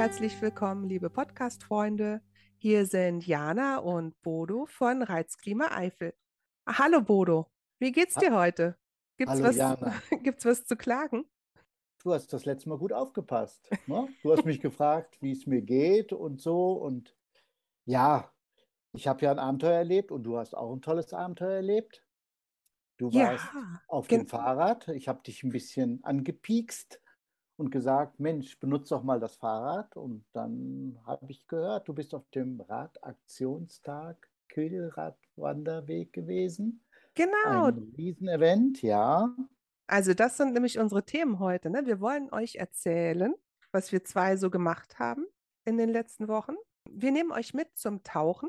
herzlich 0.00 0.40
willkommen, 0.40 0.88
liebe 0.88 1.10
Podcast-Freunde. 1.10 2.22
Hier 2.56 2.86
sind 2.86 3.26
Jana 3.26 3.76
und 3.76 4.18
Bodo 4.22 4.64
von 4.64 5.02
Reizklima 5.02 5.72
Eifel. 5.72 6.14
Hallo 6.66 7.02
Bodo, 7.02 7.50
wie 7.80 7.92
geht's 7.92 8.14
dir 8.14 8.34
heute? 8.34 8.78
Gibt's 9.18 9.34
Hallo 9.34 9.44
was, 9.44 9.56
Jana, 9.56 9.92
gibt's 10.22 10.46
was 10.46 10.64
zu 10.64 10.76
klagen? 10.76 11.26
du 12.02 12.14
hast 12.14 12.32
das 12.32 12.46
letzte 12.46 12.70
Mal 12.70 12.78
gut 12.78 12.94
aufgepasst. 12.94 13.68
Ne? 13.86 14.08
Du 14.22 14.32
hast 14.32 14.46
mich 14.46 14.62
gefragt, 14.62 15.18
wie 15.20 15.32
es 15.32 15.46
mir 15.46 15.60
geht 15.60 16.14
und 16.14 16.40
so. 16.40 16.72
Und 16.72 17.14
ja, 17.84 18.32
ich 18.94 19.06
habe 19.06 19.22
ja 19.26 19.32
ein 19.32 19.38
Abenteuer 19.38 19.76
erlebt 19.80 20.12
und 20.12 20.22
du 20.22 20.38
hast 20.38 20.54
auch 20.54 20.72
ein 20.72 20.80
tolles 20.80 21.12
Abenteuer 21.12 21.56
erlebt. 21.56 22.02
Du 22.96 23.10
Ja, 23.10 23.32
warst 23.32 23.48
auf 23.86 24.08
dem 24.08 24.26
Fahrrad. 24.26 24.88
Ich 24.88 25.08
habe 25.08 25.22
dich 25.22 25.42
ein 25.42 25.50
bisschen 25.50 26.02
angepiekst 26.04 27.02
und 27.60 27.70
gesagt, 27.70 28.18
Mensch, 28.18 28.58
benutze 28.58 28.94
doch 28.94 29.02
mal 29.02 29.20
das 29.20 29.36
Fahrrad. 29.36 29.94
Und 29.94 30.24
dann 30.32 30.98
habe 31.04 31.30
ich 31.30 31.46
gehört, 31.46 31.86
du 31.86 31.92
bist 31.92 32.14
auf 32.14 32.26
dem 32.30 32.58
Radaktionstag 32.62 34.16
Kühlradwanderweg 34.48 36.10
gewesen. 36.10 36.82
genau. 37.14 37.66
Ein 37.66 37.92
Riesenevent, 37.98 38.80
ja. 38.80 39.36
Also 39.86 40.14
das 40.14 40.38
sind 40.38 40.54
nämlich 40.54 40.78
unsere 40.78 41.04
Themen 41.04 41.38
heute. 41.38 41.68
Ne? 41.68 41.84
Wir 41.84 42.00
wollen 42.00 42.32
euch 42.32 42.56
erzählen, 42.56 43.34
was 43.72 43.92
wir 43.92 44.04
zwei 44.04 44.36
so 44.36 44.48
gemacht 44.48 44.98
haben 44.98 45.26
in 45.66 45.76
den 45.76 45.90
letzten 45.90 46.28
Wochen. 46.28 46.54
Wir 46.90 47.12
nehmen 47.12 47.30
euch 47.30 47.52
mit 47.52 47.76
zum 47.76 48.02
Tauchen 48.02 48.48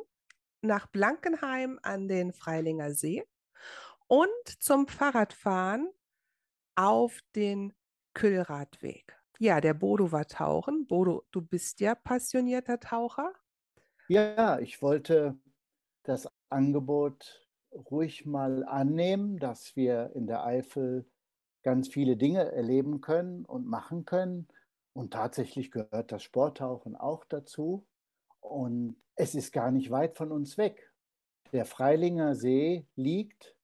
nach 0.61 0.87
Blankenheim 0.87 1.79
an 1.83 2.07
den 2.07 2.31
Freilinger 2.31 2.93
See 2.93 3.25
und 4.07 4.47
zum 4.59 4.87
Fahrradfahren 4.87 5.89
auf 6.75 7.19
den 7.35 7.73
Kühlradweg. 8.13 9.17
Ja, 9.39 9.61
der 9.61 9.73
Bodo 9.73 10.11
war 10.11 10.27
tauchen. 10.27 10.85
Bodo, 10.87 11.23
du 11.31 11.41
bist 11.41 11.79
ja 11.79 11.95
passionierter 11.95 12.79
Taucher. 12.79 13.33
Ja, 14.07 14.59
ich 14.59 14.81
wollte 14.81 15.39
das 16.03 16.27
Angebot 16.49 17.47
ruhig 17.71 18.25
mal 18.25 18.65
annehmen, 18.65 19.39
dass 19.39 19.75
wir 19.75 20.11
in 20.15 20.27
der 20.27 20.45
Eifel 20.45 21.09
ganz 21.63 21.87
viele 21.87 22.17
Dinge 22.17 22.51
erleben 22.51 23.01
können 23.01 23.45
und 23.45 23.65
machen 23.65 24.05
können. 24.05 24.47
Und 24.93 25.13
tatsächlich 25.13 25.71
gehört 25.71 26.11
das 26.11 26.23
Sporttauchen 26.23 26.95
auch 26.95 27.23
dazu. 27.25 27.87
Und 28.41 28.97
es 29.15 29.35
ist 29.35 29.53
gar 29.53 29.71
nicht 29.71 29.91
weit 29.91 30.17
von 30.17 30.31
uns 30.31 30.57
weg. 30.57 30.91
Der 31.53 31.65
Freilinger 31.65 32.35
See 32.35 32.87
liegt 32.95 33.55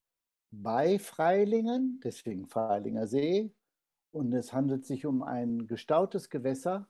bei 0.52 1.00
Freilingen, 1.00 2.00
deswegen 2.04 2.48
Freilinger 2.48 3.08
See. 3.08 3.54
Und 4.18 4.34
es 4.34 4.52
handelt 4.52 4.84
sich 4.84 5.06
um 5.06 5.22
ein 5.22 5.68
gestautes 5.68 6.32
Gewässer, 6.32 6.90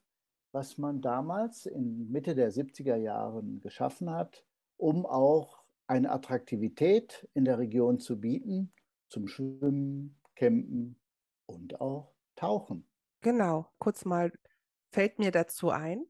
was 0.53 0.78
man 0.78 1.02
damals 1.02 1.66
in 1.66 2.09
Mitte 2.09 2.36
der 2.36 2.53
70er 2.53 2.95
Jahren 2.95 3.59
geschaffen 3.59 4.09
hat, 4.09 4.45
um 4.78 5.06
auch 5.06 5.66
eine 5.88 6.09
Attraktivität 6.09 7.28
in 7.33 7.44
der 7.44 7.59
Region 7.59 8.00
zu 8.00 8.22
bieten, 8.22 8.72
zum 9.09 9.28
Schwimmen, 9.28 10.17
Campen 10.36 11.02
und 11.48 11.81
auch 11.81 12.14
Tauchen. 12.38 12.88
Genau, 13.20 13.67
kurz 13.78 14.05
mal 14.05 14.31
fällt 14.94 15.20
mir 15.20 15.31
dazu 15.31 15.70
ein, 15.70 16.05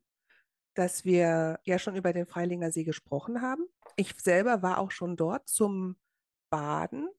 dass 0.76 1.04
wir 1.04 1.60
ja 1.64 1.80
schon 1.80 1.96
über 1.96 2.14
den 2.14 2.28
Freilinger 2.28 2.72
See 2.72 2.84
gesprochen 2.84 3.42
haben. 3.42 3.66
Ich 3.96 4.14
selber 4.22 4.62
war 4.62 4.78
auch 4.78 4.92
schon 4.92 5.16
dort 5.16 5.50
zum 5.50 5.96
Baden. 6.52 7.10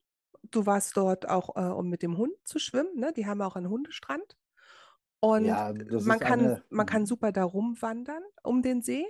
Du 0.50 0.66
warst 0.66 0.96
dort 0.96 1.28
auch, 1.28 1.56
äh, 1.56 1.72
um 1.72 1.88
mit 1.88 2.02
dem 2.02 2.16
Hund 2.16 2.34
zu 2.44 2.58
schwimmen, 2.58 2.98
ne? 2.98 3.12
Die 3.12 3.26
haben 3.26 3.42
auch 3.42 3.56
einen 3.56 3.68
Hundestrand. 3.68 4.36
Und 5.20 5.46
Ja, 5.46 5.72
man 5.72 6.18
kann, 6.20 6.40
eine, 6.40 6.64
man 6.70 6.86
kann 6.86 7.06
super 7.06 7.32
da 7.32 7.44
rumwandern 7.44 8.22
um 8.42 8.62
den 8.62 8.82
See. 8.82 9.04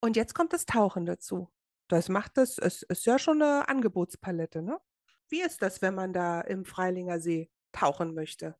Und 0.00 0.16
jetzt 0.16 0.34
kommt 0.34 0.52
das 0.52 0.66
Tauchen 0.66 1.06
dazu. 1.06 1.48
Das 1.88 2.08
macht 2.08 2.36
das, 2.36 2.58
es 2.58 2.82
ist 2.82 3.06
ja 3.06 3.18
schon 3.18 3.40
eine 3.40 3.68
Angebotspalette, 3.68 4.62
ne? 4.62 4.80
Wie 5.28 5.42
ist 5.42 5.62
das, 5.62 5.80
wenn 5.80 5.94
man 5.94 6.12
da 6.12 6.40
im 6.40 6.64
Freilinger 6.64 7.20
See 7.20 7.50
tauchen 7.72 8.14
möchte? 8.14 8.56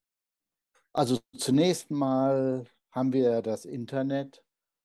also 0.93 1.19
zunächst 1.37 1.91
mal 1.91 2.65
haben 2.91 3.13
wir 3.13 3.43
das 3.43 3.65
Internet 3.65 4.45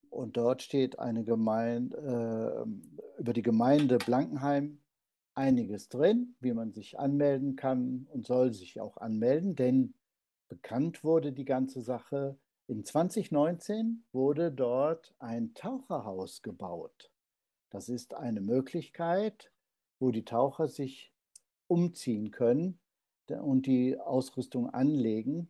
und 0.09 0.37
dort 0.37 0.61
steht 0.61 0.99
eine 0.99 1.23
Gemeinde, 1.23 2.65
äh, 2.67 3.19
über 3.19 3.33
die 3.33 3.41
Gemeinde 3.41 3.97
Blankenheim 3.97 4.81
einiges 5.37 5.87
drin, 5.87 6.35
wie 6.39 6.53
man 6.53 6.73
sich 6.73 6.99
anmelden 6.99 7.55
kann 7.55 8.07
und 8.11 8.25
soll 8.25 8.53
sich 8.53 8.81
auch 8.81 8.97
anmelden, 8.97 9.55
denn 9.55 9.93
bekannt 10.49 11.03
wurde 11.03 11.31
die 11.31 11.45
ganze 11.45 11.81
Sache. 11.81 12.37
In 12.67 12.83
2019 12.83 14.03
wurde 14.11 14.51
dort 14.51 15.13
ein 15.19 15.53
Taucherhaus 15.53 16.41
gebaut. 16.41 17.11
Das 17.69 17.87
ist 17.87 18.15
eine 18.15 18.41
Möglichkeit, 18.41 19.51
wo 19.99 20.11
die 20.11 20.25
Taucher 20.25 20.67
sich 20.67 21.13
umziehen 21.67 22.31
können 22.31 22.79
und 23.27 23.67
die 23.67 23.99
Ausrüstung 23.99 24.69
anlegen. 24.69 25.49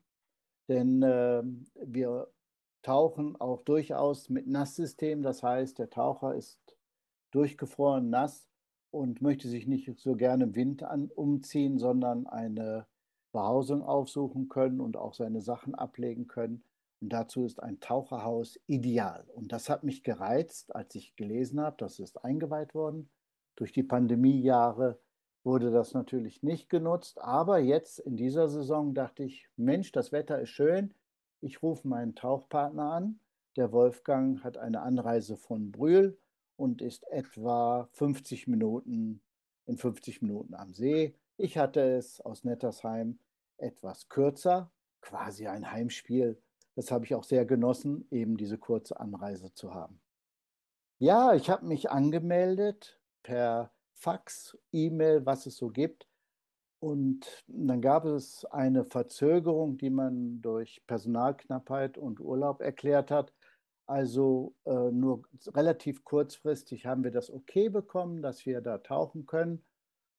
Denn 0.68 1.02
äh, 1.02 1.44
wir 1.76 2.28
tauchen 2.82 3.40
auch 3.40 3.62
durchaus 3.62 4.30
mit 4.30 4.48
Nasssystem. 4.48 5.22
Das 5.22 5.44
heißt, 5.44 5.80
der 5.80 5.90
Taucher 5.90 6.36
ist 6.36 6.60
durchgefroren 7.32 8.10
nass 8.10 8.50
und 8.92 9.22
möchte 9.22 9.48
sich 9.48 9.68
nicht 9.68 10.00
so 10.00 10.16
gerne 10.16 10.46
im 10.46 10.56
Wind 10.56 10.84
an, 10.84 11.10
umziehen, 11.14 11.78
sondern 11.78 12.28
eine 12.28 12.88
Behausung 13.32 13.84
aufsuchen 13.84 14.50
können 14.50 14.80
und 14.80 14.98
auch 14.98 15.14
seine 15.14 15.42
Sachen 15.42 15.76
ablegen 15.76 16.28
können. 16.28 16.64
Und 17.00 17.14
dazu 17.14 17.46
ist 17.46 17.62
ein 17.62 17.80
Taucherhaus 17.80 18.60
ideal. 18.66 19.26
Und 19.36 19.52
das 19.52 19.70
hat 19.70 19.84
mich 19.84 20.04
gereizt, 20.04 20.76
als 20.76 20.96
ich 20.96 21.16
gelesen 21.16 21.60
habe, 21.60 21.76
das 21.78 22.00
ist 22.00 22.24
eingeweiht 22.24 22.74
worden. 22.74 23.10
Durch 23.56 23.72
die 23.72 23.84
Pandemiejahre 23.84 25.00
wurde 25.44 25.72
das 25.72 25.94
natürlich 25.94 26.42
nicht 26.42 26.70
genutzt. 26.70 27.22
Aber 27.22 27.60
jetzt 27.60 28.00
in 28.00 28.18
dieser 28.18 28.48
Saison 28.50 28.94
dachte 28.94 29.24
ich, 29.24 29.48
Mensch, 29.56 29.92
das 29.92 30.12
Wetter 30.12 30.42
ist 30.42 30.50
schön. 30.50 30.94
Ich 31.42 31.62
rufe 31.62 31.88
meinen 31.88 32.16
Tauchpartner 32.16 32.92
an. 32.92 33.20
Der 33.56 33.72
Wolfgang 33.72 34.44
hat 34.44 34.58
eine 34.58 34.82
Anreise 34.82 35.38
von 35.38 35.72
Brühl 35.72 36.18
und 36.58 36.82
ist 36.82 37.08
etwa 37.08 37.88
50 37.94 38.48
Minuten 38.48 39.22
in 39.66 39.78
50 39.78 40.22
Minuten 40.22 40.54
am 40.56 40.74
See. 40.74 41.16
Ich 41.38 41.58
hatte 41.58 41.82
es 41.82 42.20
aus 42.22 42.44
Nettersheim 42.44 43.20
etwas 43.58 44.10
kürzer, 44.10 44.72
quasi 45.02 45.48
ein 45.48 45.72
Heimspiel. 45.72 46.42
Das 46.76 46.92
habe 46.92 47.06
ich 47.06 47.16
auch 47.16 47.24
sehr 47.24 47.46
genossen, 47.46 48.08
eben 48.12 48.38
diese 48.38 48.58
kurze 48.58 49.00
Anreise 49.00 49.54
zu 49.54 49.74
haben. 49.74 50.00
Ja, 51.00 51.34
ich 51.36 51.50
habe 51.50 51.66
mich 51.66 51.92
angemeldet 51.92 53.00
per 53.24 53.72
Fax, 53.94 54.58
E-Mail, 54.72 55.26
was 55.26 55.46
es 55.46 55.58
so 55.58 55.70
gibt. 55.70 56.08
Und 56.80 57.44
dann 57.48 57.82
gab 57.82 58.06
es 58.06 58.46
eine 58.46 58.86
Verzögerung, 58.86 59.78
die 59.78 59.90
man 59.90 60.42
durch 60.42 60.84
Personalknappheit 60.86 61.98
und 61.98 62.20
Urlaub 62.20 62.62
erklärt 62.62 63.10
hat. 63.10 63.34
Also 63.88 64.54
äh, 64.66 64.92
nur 64.92 65.24
relativ 65.48 66.04
kurzfristig 66.04 66.86
haben 66.86 67.04
wir 67.04 67.12
das 67.12 67.32
okay 67.32 67.70
bekommen, 67.70 68.22
dass 68.22 68.46
wir 68.46 68.62
da 68.62 68.80
tauchen 68.80 69.26
können. 69.26 69.64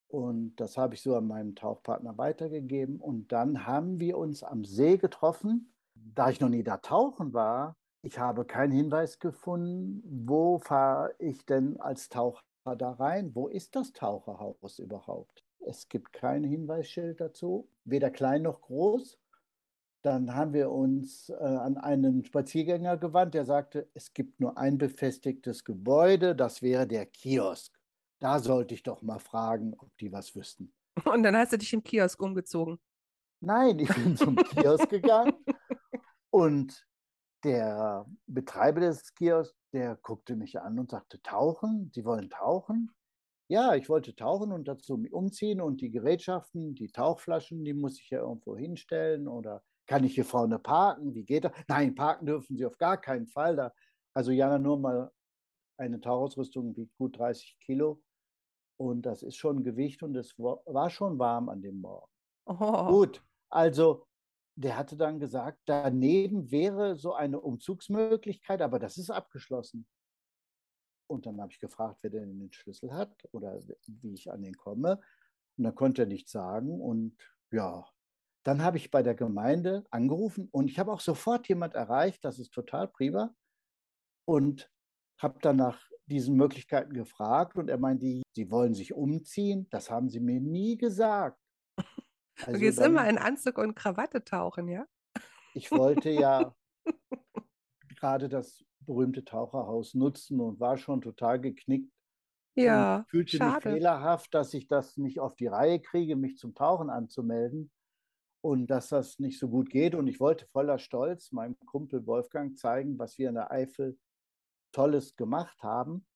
Und 0.09 0.57
das 0.57 0.79
habe 0.79 0.95
ich 0.95 1.03
so 1.03 1.15
an 1.15 1.27
meinen 1.27 1.55
Tauchpartner 1.55 2.17
weitergegeben. 2.17 2.99
Und 2.99 3.31
dann 3.31 3.67
haben 3.67 4.01
wir 4.01 4.17
uns 4.17 4.43
am 4.43 4.65
See 4.65 4.97
getroffen. 4.97 5.73
Da 5.95 6.31
ich 6.31 6.41
noch 6.41 6.49
nie 6.49 6.63
da 6.63 6.79
tauchen 6.79 7.35
war, 7.35 7.77
ich 8.01 8.19
habe 8.19 8.47
keinen 8.47 8.73
Hinweis 8.73 9.19
gefunden, 9.19 10.03
wo 10.27 10.59
fahre 10.59 11.15
ich 11.19 11.45
denn 11.45 11.79
als 11.79 12.09
Taucher 12.09 12.41
da 12.77 12.93
rein? 12.93 13.35
Wo 13.35 13.49
ist 13.49 13.77
das 13.77 13.93
Taucherhaus 13.93 14.79
überhaupt? 14.79 15.45
Es 15.61 15.89
gibt 15.89 16.13
kein 16.13 16.45
Hinweisschild 16.45 17.21
dazu, 17.21 17.69
weder 17.85 18.11
klein 18.11 18.43
noch 18.43 18.63
groß. 18.63 19.19
Dann 20.03 20.35
haben 20.35 20.53
wir 20.53 20.71
uns 20.71 21.29
äh, 21.29 21.35
an 21.35 21.77
einen 21.77 22.25
Spaziergänger 22.25 22.97
gewandt, 22.97 23.35
der 23.35 23.45
sagte, 23.45 23.91
es 23.95 24.13
gibt 24.15 24.41
nur 24.41 24.57
ein 24.57 24.79
befestigtes 24.79 25.65
Gebäude, 25.65 26.37
das 26.37 26.63
wäre 26.63 26.87
der 26.87 27.07
Kiosk. 27.07 27.77
Da 28.21 28.39
sollte 28.39 28.75
ich 28.75 28.83
doch 28.83 29.03
mal 29.03 29.19
fragen, 29.19 29.75
ob 29.79 29.97
die 29.99 30.13
was 30.13 30.35
wüssten. 30.35 30.73
Und 31.05 31.23
dann 31.23 31.37
hast 31.37 31.53
du 31.53 31.59
dich 31.59 31.73
im 31.73 31.83
Kiosk 31.83 32.21
umgezogen. 32.21 32.79
Nein, 33.41 33.79
ich 33.79 33.89
bin 33.95 34.17
zum 34.17 34.37
Kiosk 34.37 34.89
gegangen 34.89 35.35
und 36.31 36.87
der 37.45 38.05
Betreiber 38.27 38.81
des 38.81 39.15
Kiosks, 39.15 39.57
der 39.73 39.97
guckte 39.97 40.35
mich 40.35 40.61
an 40.61 40.79
und 40.79 40.91
sagte, 40.91 41.23
tauchen? 41.23 41.91
Sie 41.95 42.05
wollen 42.05 42.31
tauchen? 42.31 42.91
Ja, 43.49 43.75
ich 43.75 43.89
wollte 43.89 44.15
tauchen 44.15 44.53
und 44.53 44.67
dazu 44.67 44.97
mich 44.97 45.13
umziehen 45.13 45.61
und 45.61 45.81
die 45.81 45.91
Gerätschaften, 45.91 46.75
die 46.75 46.89
Tauchflaschen, 46.89 47.65
die 47.65 47.75
muss 47.75 48.01
ich 48.01 48.11
ja 48.11 48.21
irgendwo 48.21 48.57
hinstellen 48.57 49.29
oder 49.29 49.63
kann 49.89 50.05
ich 50.05 50.15
hier 50.15 50.25
vorne 50.25 50.59
parken? 50.59 51.15
Wie 51.15 51.25
geht 51.25 51.45
das? 51.45 51.53
Nein, 51.67 51.95
parken 51.95 52.27
dürfen 52.27 52.57
Sie 52.57 52.65
auf 52.67 52.79
gar 52.79 53.01
keinen 53.01 53.27
Fall. 53.27 53.57
Da, 53.57 53.73
also 54.15 54.31
Jana, 54.31 54.59
nur 54.59 54.79
mal 54.79 55.11
eine 55.79 56.01
Tauchausrüstung 56.01 56.77
wiegt 56.77 56.97
gut 56.97 57.19
30 57.19 57.59
Kilo 57.61 58.03
und 58.77 59.03
das 59.03 59.23
ist 59.23 59.37
schon 59.37 59.65
Gewicht 59.65 60.03
und 60.03 60.15
es 60.17 60.39
war 60.39 60.91
schon 60.91 61.19
warm 61.19 61.49
an 61.49 61.63
dem 61.63 61.81
Morgen. 61.81 62.11
Oh, 62.47 62.87
Gut, 62.87 63.25
also 63.51 64.07
der 64.57 64.77
hatte 64.77 64.97
dann 64.97 65.21
gesagt, 65.21 65.61
daneben 65.67 66.51
wäre 66.51 66.97
so 66.97 67.15
eine 67.15 67.41
Umzugsmöglichkeit, 67.41 68.61
aber 68.61 68.79
das 68.79 68.99
ist 68.99 69.11
abgeschlossen. 69.11 69.87
Und 71.09 71.27
dann 71.27 71.41
habe 71.41 71.53
ich 71.53 71.61
gefragt, 71.61 71.99
wer 72.03 72.11
denn 72.11 72.39
den 72.39 72.53
Schlüssel 72.53 72.93
hat 72.93 73.17
oder 73.33 73.61
wie 73.87 74.15
ich 74.15 74.31
an 74.31 74.43
den 74.43 74.57
komme. 74.57 75.01
Und 75.57 75.65
dann 75.65 75.75
konnte 75.75 76.03
er 76.03 76.07
nichts 76.07 76.33
sagen. 76.33 76.81
Und 76.81 77.17
ja, 77.51 77.87
dann 78.45 78.63
habe 78.63 78.77
ich 78.77 78.91
bei 78.91 79.03
der 79.03 79.15
Gemeinde 79.15 79.85
angerufen 79.91 80.49
und 80.53 80.71
ich 80.71 80.79
habe 80.79 80.93
auch 80.93 81.01
sofort 81.01 81.49
jemand 81.49 81.75
erreicht, 81.75 82.25
das 82.25 82.39
ist 82.39 82.53
total 82.53 82.89
prima. 82.89 83.35
Und 84.25 84.71
habe 85.19 85.39
dann 85.41 85.57
nach 85.57 85.83
diesen 86.07 86.37
Möglichkeiten 86.37 86.93
gefragt 86.93 87.57
und 87.57 87.69
er 87.69 87.79
meinte, 87.79 88.23
sie 88.35 88.51
wollen 88.51 88.75
sich 88.75 88.95
umziehen. 88.95 89.67
Das 89.71 89.91
haben 89.91 90.09
sie 90.09 90.21
mir 90.21 90.41
nie 90.41 90.77
gesagt. 90.77 91.41
Also 92.41 92.53
du 92.53 92.59
gehst 92.61 92.79
dann, 92.79 92.93
immer 92.93 93.11
in 93.11 93.19
Anzug 93.19 93.59
und 93.59 93.75
Krawatte 93.75 94.23
tauchen, 94.23 94.69
ja? 94.69 94.87
Ich 95.55 95.73
wollte 95.73 96.09
ja 96.11 96.55
gerade 97.97 98.29
das 98.29 98.65
berühmte 98.79 99.25
Taucherhaus 99.25 99.95
nutzen 99.95 100.41
und 100.41 100.61
war 100.61 100.77
schon 100.77 101.01
total 101.01 101.41
geknickt. 101.41 101.93
Ja, 102.55 102.99
und 102.99 103.09
fühlte 103.09 103.39
schade. 103.39 103.71
mich 103.71 103.79
fehlerhaft, 103.79 104.33
dass 104.35 104.55
ich 104.55 104.69
das 104.69 104.97
nicht 104.99 105.19
auf 105.19 105.35
die 105.35 105.49
Reihe 105.49 105.81
kriege, 105.81 106.15
mich 106.15 106.37
zum 106.37 106.55
Tauchen 106.55 106.91
anzumelden 106.91 107.73
und 108.41 108.69
dass 108.69 108.89
das 108.89 109.19
nicht 109.19 109.39
so 109.39 109.49
gut 109.49 109.71
geht. 109.71 109.95
Und 109.95 110.07
ich 110.07 110.21
wollte 110.21 110.47
voller 110.47 110.79
Stolz 110.79 111.33
meinem 111.33 111.59
Kumpel 111.67 112.07
Wolfgang 112.07 112.59
zeigen, 112.59 112.99
was 112.99 113.19
wir 113.19 113.29
in 113.29 113.35
der 113.35 113.51
Eifel 113.51 113.99
Tolles 114.73 115.17
gemacht 115.17 115.63
haben. 115.63 116.07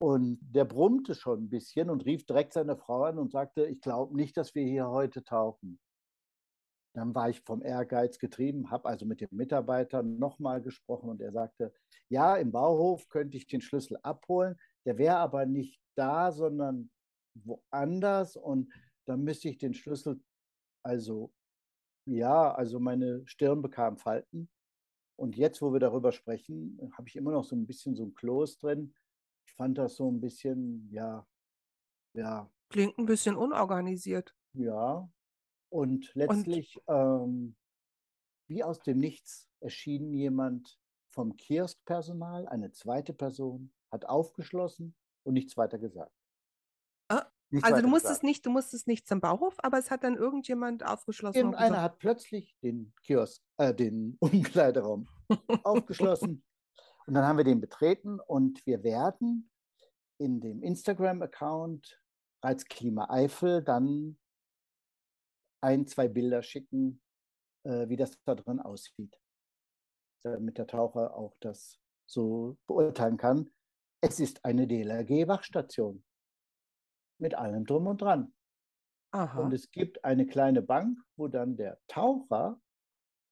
Und 0.00 0.38
der 0.40 0.64
brummte 0.64 1.14
schon 1.14 1.44
ein 1.44 1.50
bisschen 1.50 1.90
und 1.90 2.04
rief 2.04 2.24
direkt 2.24 2.52
seine 2.52 2.76
Frau 2.76 3.04
an 3.04 3.18
und 3.18 3.32
sagte, 3.32 3.66
ich 3.66 3.80
glaube 3.80 4.14
nicht, 4.14 4.36
dass 4.36 4.54
wir 4.54 4.64
hier 4.64 4.88
heute 4.88 5.24
tauchen. 5.24 5.80
Dann 6.94 7.14
war 7.14 7.30
ich 7.30 7.40
vom 7.40 7.62
Ehrgeiz 7.62 8.18
getrieben, 8.18 8.70
habe 8.70 8.88
also 8.88 9.06
mit 9.06 9.20
dem 9.20 9.28
Mitarbeiter 9.32 10.02
nochmal 10.02 10.62
gesprochen 10.62 11.10
und 11.10 11.20
er 11.20 11.32
sagte, 11.32 11.72
ja, 12.08 12.36
im 12.36 12.52
Bauhof 12.52 13.08
könnte 13.08 13.36
ich 13.36 13.46
den 13.46 13.60
Schlüssel 13.60 13.98
abholen, 14.02 14.56
der 14.86 14.98
wäre 14.98 15.16
aber 15.16 15.46
nicht 15.46 15.80
da, 15.96 16.32
sondern 16.32 16.90
woanders 17.34 18.36
und 18.36 18.72
dann 19.06 19.22
müsste 19.22 19.48
ich 19.48 19.58
den 19.58 19.74
Schlüssel, 19.74 20.20
also 20.84 21.32
ja, 22.08 22.52
also 22.54 22.80
meine 22.80 23.26
Stirn 23.26 23.62
bekam 23.62 23.98
Falten. 23.98 24.48
Und 25.16 25.36
jetzt, 25.36 25.60
wo 25.60 25.72
wir 25.72 25.80
darüber 25.80 26.12
sprechen, 26.12 26.78
habe 26.96 27.08
ich 27.08 27.16
immer 27.16 27.32
noch 27.32 27.44
so 27.44 27.56
ein 27.56 27.66
bisschen 27.66 27.94
so 27.96 28.04
ein 28.04 28.14
Kloß 28.14 28.58
drin. 28.58 28.94
Ich 29.46 29.54
fand 29.54 29.76
das 29.76 29.96
so 29.96 30.10
ein 30.10 30.20
bisschen, 30.20 30.88
ja, 30.90 31.26
ja. 32.14 32.50
Klingt 32.70 32.98
ein 32.98 33.06
bisschen 33.06 33.36
unorganisiert. 33.36 34.34
Ja, 34.52 35.10
und 35.70 36.14
letztlich, 36.14 36.80
Und? 36.86 36.94
Ähm, 36.94 37.56
wie 38.48 38.64
aus 38.64 38.80
dem 38.80 38.98
Nichts, 38.98 39.48
erschien 39.60 40.12
jemand 40.12 40.78
vom 41.08 41.36
Kioskpersonal, 41.36 42.46
eine 42.48 42.70
zweite 42.70 43.12
Person, 43.12 43.72
hat 43.90 44.06
aufgeschlossen 44.06 44.94
und 45.24 45.34
nichts 45.34 45.56
weiter 45.56 45.78
gesagt. 45.78 46.17
Ah, 47.54 47.68
also 47.68 47.82
du 47.82 47.88
musstest 47.88 48.22
nicht, 48.22 48.44
du 48.44 48.50
musstest 48.50 48.86
nicht 48.86 49.08
zum 49.08 49.20
Bauhof, 49.20 49.54
aber 49.58 49.78
es 49.78 49.90
hat 49.90 50.04
dann 50.04 50.16
irgendjemand 50.16 50.84
aufgeschlossen. 50.84 51.38
Irgendeiner 51.38 51.80
hat 51.80 51.98
plötzlich 51.98 52.56
den 52.62 52.92
Kiosk, 53.02 53.42
äh, 53.56 53.74
den 53.74 54.16
Umkleideraum 54.20 55.08
aufgeschlossen. 55.62 56.44
Und 57.06 57.14
dann 57.14 57.24
haben 57.24 57.38
wir 57.38 57.44
den 57.44 57.60
betreten 57.60 58.20
und 58.20 58.64
wir 58.66 58.82
werden 58.82 59.50
in 60.18 60.40
dem 60.40 60.62
Instagram-Account 60.62 62.02
Reizklima 62.42 63.08
Eifel 63.08 63.62
dann 63.62 64.18
ein, 65.62 65.86
zwei 65.86 66.06
Bilder 66.06 66.42
schicken, 66.42 67.02
äh, 67.64 67.88
wie 67.88 67.96
das 67.96 68.20
da 68.24 68.34
drin 68.34 68.60
aussieht, 68.60 69.18
damit 70.22 70.58
der 70.58 70.66
Taucher 70.66 71.16
auch 71.16 71.34
das 71.40 71.80
so 72.06 72.58
beurteilen 72.66 73.16
kann. 73.16 73.50
Es 74.02 74.20
ist 74.20 74.44
eine 74.44 74.66
DLRG-Wachstation 74.66 76.04
mit 77.20 77.34
allem 77.34 77.64
drum 77.64 77.86
und 77.86 78.02
dran. 78.02 78.34
Aha. 79.10 79.40
Und 79.40 79.52
es 79.52 79.70
gibt 79.70 80.04
eine 80.04 80.26
kleine 80.26 80.62
Bank, 80.62 80.98
wo 81.16 81.28
dann 81.28 81.56
der 81.56 81.80
Taucher, 81.88 82.60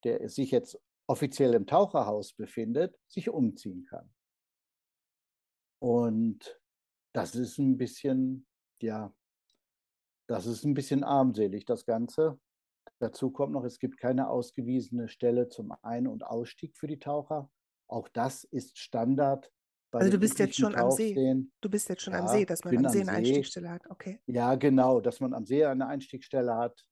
der 0.05 0.29
sich 0.29 0.51
jetzt 0.51 0.81
offiziell 1.07 1.55
im 1.55 1.67
Taucherhaus 1.67 2.33
befindet, 2.33 2.99
sich 3.07 3.29
umziehen 3.29 3.85
kann. 3.85 4.13
Und 5.81 6.61
das 7.15 7.35
ist 7.35 7.59
ein 7.59 7.77
bisschen, 7.77 8.47
ja, 8.81 9.15
das 10.29 10.47
ist 10.47 10.65
ein 10.65 10.75
bisschen 10.75 11.05
armselig, 11.05 11.65
das 11.65 11.85
Ganze. 11.85 12.41
Dazu 12.99 13.31
kommt 13.31 13.53
noch, 13.53 13.65
es 13.65 13.79
gibt 13.79 13.99
keine 13.99 14.29
ausgewiesene 14.29 15.09
Stelle 15.09 15.49
zum 15.49 15.73
Ein- 15.83 16.09
und 16.09 16.25
Ausstieg 16.25 16.77
für 16.77 16.87
die 16.87 16.99
Taucher. 16.99 17.51
Auch 17.89 18.09
das 18.09 18.45
ist 18.45 18.79
Standard. 18.79 19.53
Also 19.93 20.11
du 20.11 20.19
bist 20.19 20.39
jetzt 20.39 20.57
schon 20.57 20.75
am 20.75 20.91
See. 20.91 21.15
Du 21.61 21.71
bist 21.71 21.89
jetzt 21.89 22.03
schon 22.03 22.15
ja, 22.15 22.21
am 22.21 22.29
See, 22.29 22.45
dass 22.45 22.65
man 22.65 22.77
am 22.77 22.93
See 22.93 23.01
eine 23.01 23.11
See. 23.11 23.17
Einstiegsstelle 23.17 23.71
hat. 23.71 23.91
Okay. 23.91 24.21
Ja, 24.27 24.55
genau, 24.55 25.01
dass 25.01 25.21
man 25.21 25.33
am 25.33 25.47
See 25.47 25.65
eine 25.65 25.87
Einstiegsstelle 25.87 26.57
hat, 26.57 26.85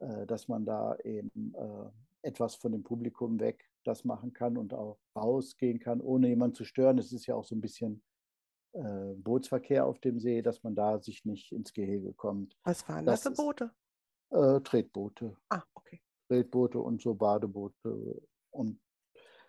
äh, 0.00 0.26
dass 0.26 0.48
man 0.48 0.64
da 0.64 0.96
eben 1.04 1.54
äh, 1.54 2.28
etwas 2.28 2.54
von 2.54 2.72
dem 2.72 2.82
Publikum 2.82 3.40
weg 3.40 3.68
das 3.84 4.04
machen 4.04 4.32
kann 4.32 4.56
und 4.56 4.72
auch 4.72 4.98
rausgehen 5.14 5.78
kann, 5.78 6.00
ohne 6.00 6.28
jemanden 6.28 6.54
zu 6.54 6.64
stören. 6.64 6.98
Es 6.98 7.12
ist 7.12 7.26
ja 7.26 7.34
auch 7.34 7.44
so 7.44 7.54
ein 7.54 7.60
bisschen 7.60 8.02
äh, 8.72 9.14
Bootsverkehr 9.14 9.86
auf 9.86 9.98
dem 10.00 10.18
See, 10.18 10.42
dass 10.42 10.62
man 10.62 10.74
da 10.74 11.00
sich 11.00 11.24
nicht 11.24 11.52
ins 11.52 11.72
Gehege 11.72 12.12
kommt. 12.14 12.56
Was 12.64 12.88
waren 12.88 13.04
das, 13.04 13.22
das 13.22 13.36
für 13.36 13.42
Boote? 13.42 13.70
Ist, 14.30 14.38
äh, 14.38 14.60
Tretboote. 14.62 15.36
Ah, 15.50 15.62
okay. 15.74 16.00
Tretboote 16.28 16.78
und 16.78 17.02
so 17.02 17.14
Badeboote. 17.14 18.22
Und 18.50 18.80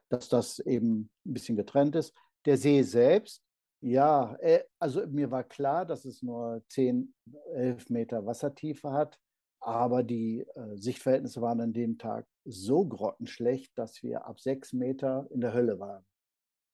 dass 0.09 0.29
das 0.29 0.59
eben 0.59 1.09
ein 1.25 1.33
bisschen 1.33 1.55
getrennt 1.55 1.95
ist. 1.95 2.13
Der 2.45 2.57
See 2.57 2.81
selbst, 2.83 3.45
ja, 3.81 4.35
äh, 4.39 4.63
also 4.79 5.05
mir 5.07 5.29
war 5.29 5.43
klar, 5.43 5.85
dass 5.85 6.05
es 6.05 6.23
nur 6.23 6.63
10, 6.69 7.13
11 7.53 7.89
Meter 7.89 8.25
Wassertiefe 8.25 8.91
hat. 8.91 9.19
Aber 9.59 10.03
die 10.03 10.45
äh, 10.55 10.77
Sichtverhältnisse 10.77 11.41
waren 11.41 11.59
an 11.61 11.73
dem 11.73 11.97
Tag 11.97 12.27
so 12.45 12.85
grottenschlecht, 12.85 13.75
dass 13.77 14.01
wir 14.03 14.25
ab 14.25 14.39
sechs 14.39 14.73
Meter 14.73 15.27
in 15.31 15.41
der 15.41 15.53
Hölle 15.53 15.79
waren. 15.79 16.05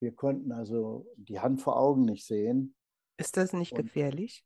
Wir 0.02 0.14
konnten 0.14 0.52
also 0.52 1.06
die 1.16 1.40
Hand 1.40 1.62
vor 1.62 1.78
Augen 1.78 2.04
nicht 2.04 2.26
sehen. 2.26 2.76
Ist 3.18 3.38
das 3.38 3.54
nicht 3.54 3.74
und, 3.74 3.84
gefährlich? 3.84 4.46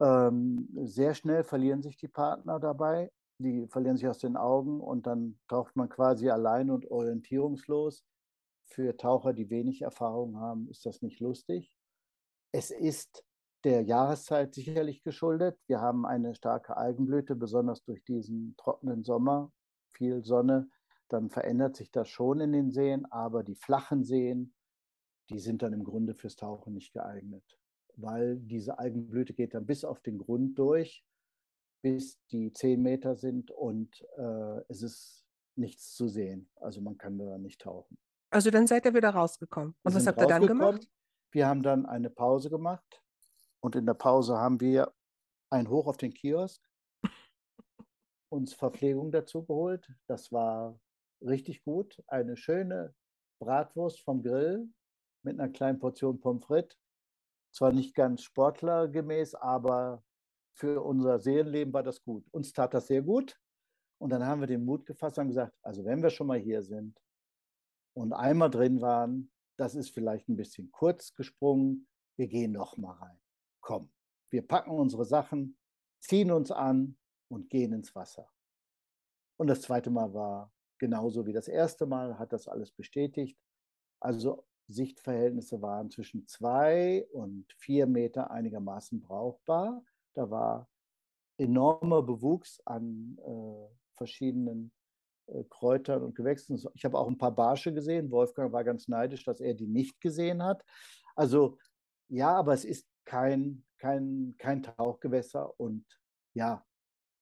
Ähm, 0.00 0.68
sehr 0.84 1.14
schnell 1.14 1.44
verlieren 1.44 1.82
sich 1.82 1.96
die 1.96 2.08
Partner 2.08 2.60
dabei. 2.60 3.10
Die 3.38 3.66
verlieren 3.68 3.96
sich 3.96 4.08
aus 4.08 4.18
den 4.18 4.36
Augen 4.36 4.80
und 4.80 5.06
dann 5.06 5.38
taucht 5.48 5.76
man 5.76 5.88
quasi 5.88 6.30
allein 6.30 6.70
und 6.70 6.90
orientierungslos. 6.90 8.04
Für 8.66 8.96
Taucher, 8.96 9.32
die 9.32 9.48
wenig 9.48 9.82
Erfahrung 9.82 10.38
haben, 10.38 10.68
ist 10.68 10.84
das 10.86 11.02
nicht 11.02 11.20
lustig. 11.20 11.72
Es 12.52 12.70
ist 12.70 13.24
der 13.64 13.82
Jahreszeit 13.82 14.54
sicherlich 14.54 15.02
geschuldet. 15.02 15.58
Wir 15.66 15.80
haben 15.80 16.06
eine 16.06 16.34
starke 16.34 16.76
Algenblüte, 16.76 17.34
besonders 17.34 17.82
durch 17.84 18.04
diesen 18.04 18.54
trockenen 18.56 19.02
Sommer, 19.02 19.52
viel 19.92 20.22
Sonne. 20.24 20.70
Dann 21.08 21.30
verändert 21.30 21.76
sich 21.76 21.90
das 21.90 22.08
schon 22.08 22.40
in 22.40 22.52
den 22.52 22.70
Seen, 22.70 23.06
aber 23.06 23.42
die 23.42 23.54
flachen 23.54 24.04
Seen, 24.04 24.54
die 25.30 25.38
sind 25.38 25.62
dann 25.62 25.72
im 25.72 25.84
Grunde 25.84 26.14
fürs 26.14 26.36
Tauchen 26.36 26.74
nicht 26.74 26.92
geeignet, 26.92 27.44
weil 27.96 28.36
diese 28.38 28.78
Algenblüte 28.78 29.32
geht 29.32 29.54
dann 29.54 29.66
bis 29.66 29.84
auf 29.84 30.00
den 30.00 30.18
Grund 30.18 30.58
durch, 30.58 31.04
bis 31.82 32.20
die 32.26 32.52
zehn 32.52 32.82
Meter 32.82 33.16
sind 33.16 33.50
und 33.50 34.04
äh, 34.16 34.60
es 34.68 34.82
ist 34.82 35.24
nichts 35.56 35.94
zu 35.94 36.08
sehen. 36.08 36.48
Also 36.56 36.80
man 36.80 36.98
kann 36.98 37.18
da 37.18 37.38
nicht 37.38 37.60
tauchen. 37.60 37.98
Also 38.30 38.50
dann 38.50 38.66
seid 38.66 38.84
ihr 38.84 38.94
wieder 38.94 39.10
rausgekommen. 39.10 39.74
Und 39.82 39.92
wir 39.92 39.96
was 39.96 40.06
habt 40.06 40.20
ihr 40.20 40.26
dann 40.26 40.46
gemacht? 40.46 40.88
Wir 41.32 41.46
haben 41.46 41.62
dann 41.62 41.86
eine 41.86 42.10
Pause 42.10 42.50
gemacht 42.50 43.02
und 43.60 43.76
in 43.76 43.86
der 43.86 43.94
Pause 43.94 44.38
haben 44.38 44.60
wir 44.60 44.92
ein 45.50 45.68
Hoch 45.68 45.86
auf 45.86 45.96
den 45.96 46.12
Kiosk, 46.12 46.62
uns 48.28 48.54
Verpflegung 48.54 49.12
dazu 49.12 49.44
geholt. 49.44 49.88
Das 50.06 50.32
war 50.32 50.78
richtig 51.20 51.62
gut. 51.64 52.02
Eine 52.06 52.36
schöne 52.36 52.94
Bratwurst 53.38 54.00
vom 54.02 54.22
Grill 54.22 54.68
mit 55.22 55.38
einer 55.38 55.52
kleinen 55.52 55.78
Portion 55.78 56.20
Pommes 56.20 56.44
frites. 56.44 56.78
Zwar 57.52 57.72
nicht 57.72 57.94
ganz 57.94 58.22
sportlergemäß, 58.22 59.34
aber 59.34 60.02
für 60.54 60.82
unser 60.82 61.18
Seelenleben 61.20 61.72
war 61.72 61.82
das 61.82 62.02
gut. 62.02 62.26
Uns 62.32 62.52
tat 62.52 62.74
das 62.74 62.86
sehr 62.86 63.02
gut. 63.02 63.38
Und 63.98 64.10
dann 64.10 64.26
haben 64.26 64.40
wir 64.40 64.46
den 64.46 64.64
Mut 64.64 64.84
gefasst 64.84 65.18
und 65.18 65.28
gesagt, 65.28 65.56
also 65.62 65.84
wenn 65.84 66.02
wir 66.02 66.10
schon 66.10 66.26
mal 66.26 66.38
hier 66.38 66.62
sind 66.62 66.98
und 67.96 68.12
einmal 68.12 68.50
drin 68.50 68.82
waren, 68.82 69.32
das 69.56 69.74
ist 69.74 69.90
vielleicht 69.90 70.28
ein 70.28 70.36
bisschen 70.36 70.70
kurz 70.70 71.14
gesprungen, 71.14 71.88
wir 72.16 72.28
gehen 72.28 72.52
noch 72.52 72.76
mal 72.76 72.92
rein. 72.92 73.18
Komm, 73.60 73.90
wir 74.30 74.46
packen 74.46 74.70
unsere 74.70 75.06
Sachen, 75.06 75.56
ziehen 76.00 76.30
uns 76.30 76.50
an 76.50 76.98
und 77.28 77.48
gehen 77.48 77.72
ins 77.72 77.94
Wasser. 77.94 78.30
Und 79.38 79.46
das 79.46 79.62
zweite 79.62 79.90
Mal 79.90 80.12
war 80.12 80.52
genauso 80.78 81.26
wie 81.26 81.32
das 81.32 81.48
erste 81.48 81.86
Mal, 81.86 82.18
hat 82.18 82.34
das 82.34 82.48
alles 82.48 82.70
bestätigt. 82.70 83.38
Also 83.98 84.46
Sichtverhältnisse 84.68 85.62
waren 85.62 85.90
zwischen 85.90 86.26
zwei 86.26 87.06
und 87.12 87.50
vier 87.54 87.86
Meter 87.86 88.30
einigermaßen 88.30 89.00
brauchbar. 89.00 89.82
Da 90.14 90.30
war 90.30 90.68
enormer 91.38 92.02
Bewuchs 92.02 92.60
an 92.66 93.18
äh, 93.24 93.74
verschiedenen 93.96 94.70
Kräutern 95.50 96.02
und 96.02 96.14
Gewächsen. 96.14 96.62
Ich 96.74 96.84
habe 96.84 96.98
auch 96.98 97.08
ein 97.08 97.18
paar 97.18 97.34
Barsche 97.34 97.72
gesehen. 97.72 98.10
Wolfgang 98.10 98.52
war 98.52 98.64
ganz 98.64 98.88
neidisch, 98.88 99.24
dass 99.24 99.40
er 99.40 99.54
die 99.54 99.66
nicht 99.66 100.00
gesehen 100.00 100.42
hat. 100.42 100.64
Also 101.14 101.58
ja, 102.08 102.34
aber 102.34 102.52
es 102.54 102.64
ist 102.64 102.86
kein, 103.04 103.64
kein, 103.78 104.34
kein 104.38 104.62
Tauchgewässer. 104.62 105.58
Und 105.58 105.84
ja, 106.34 106.64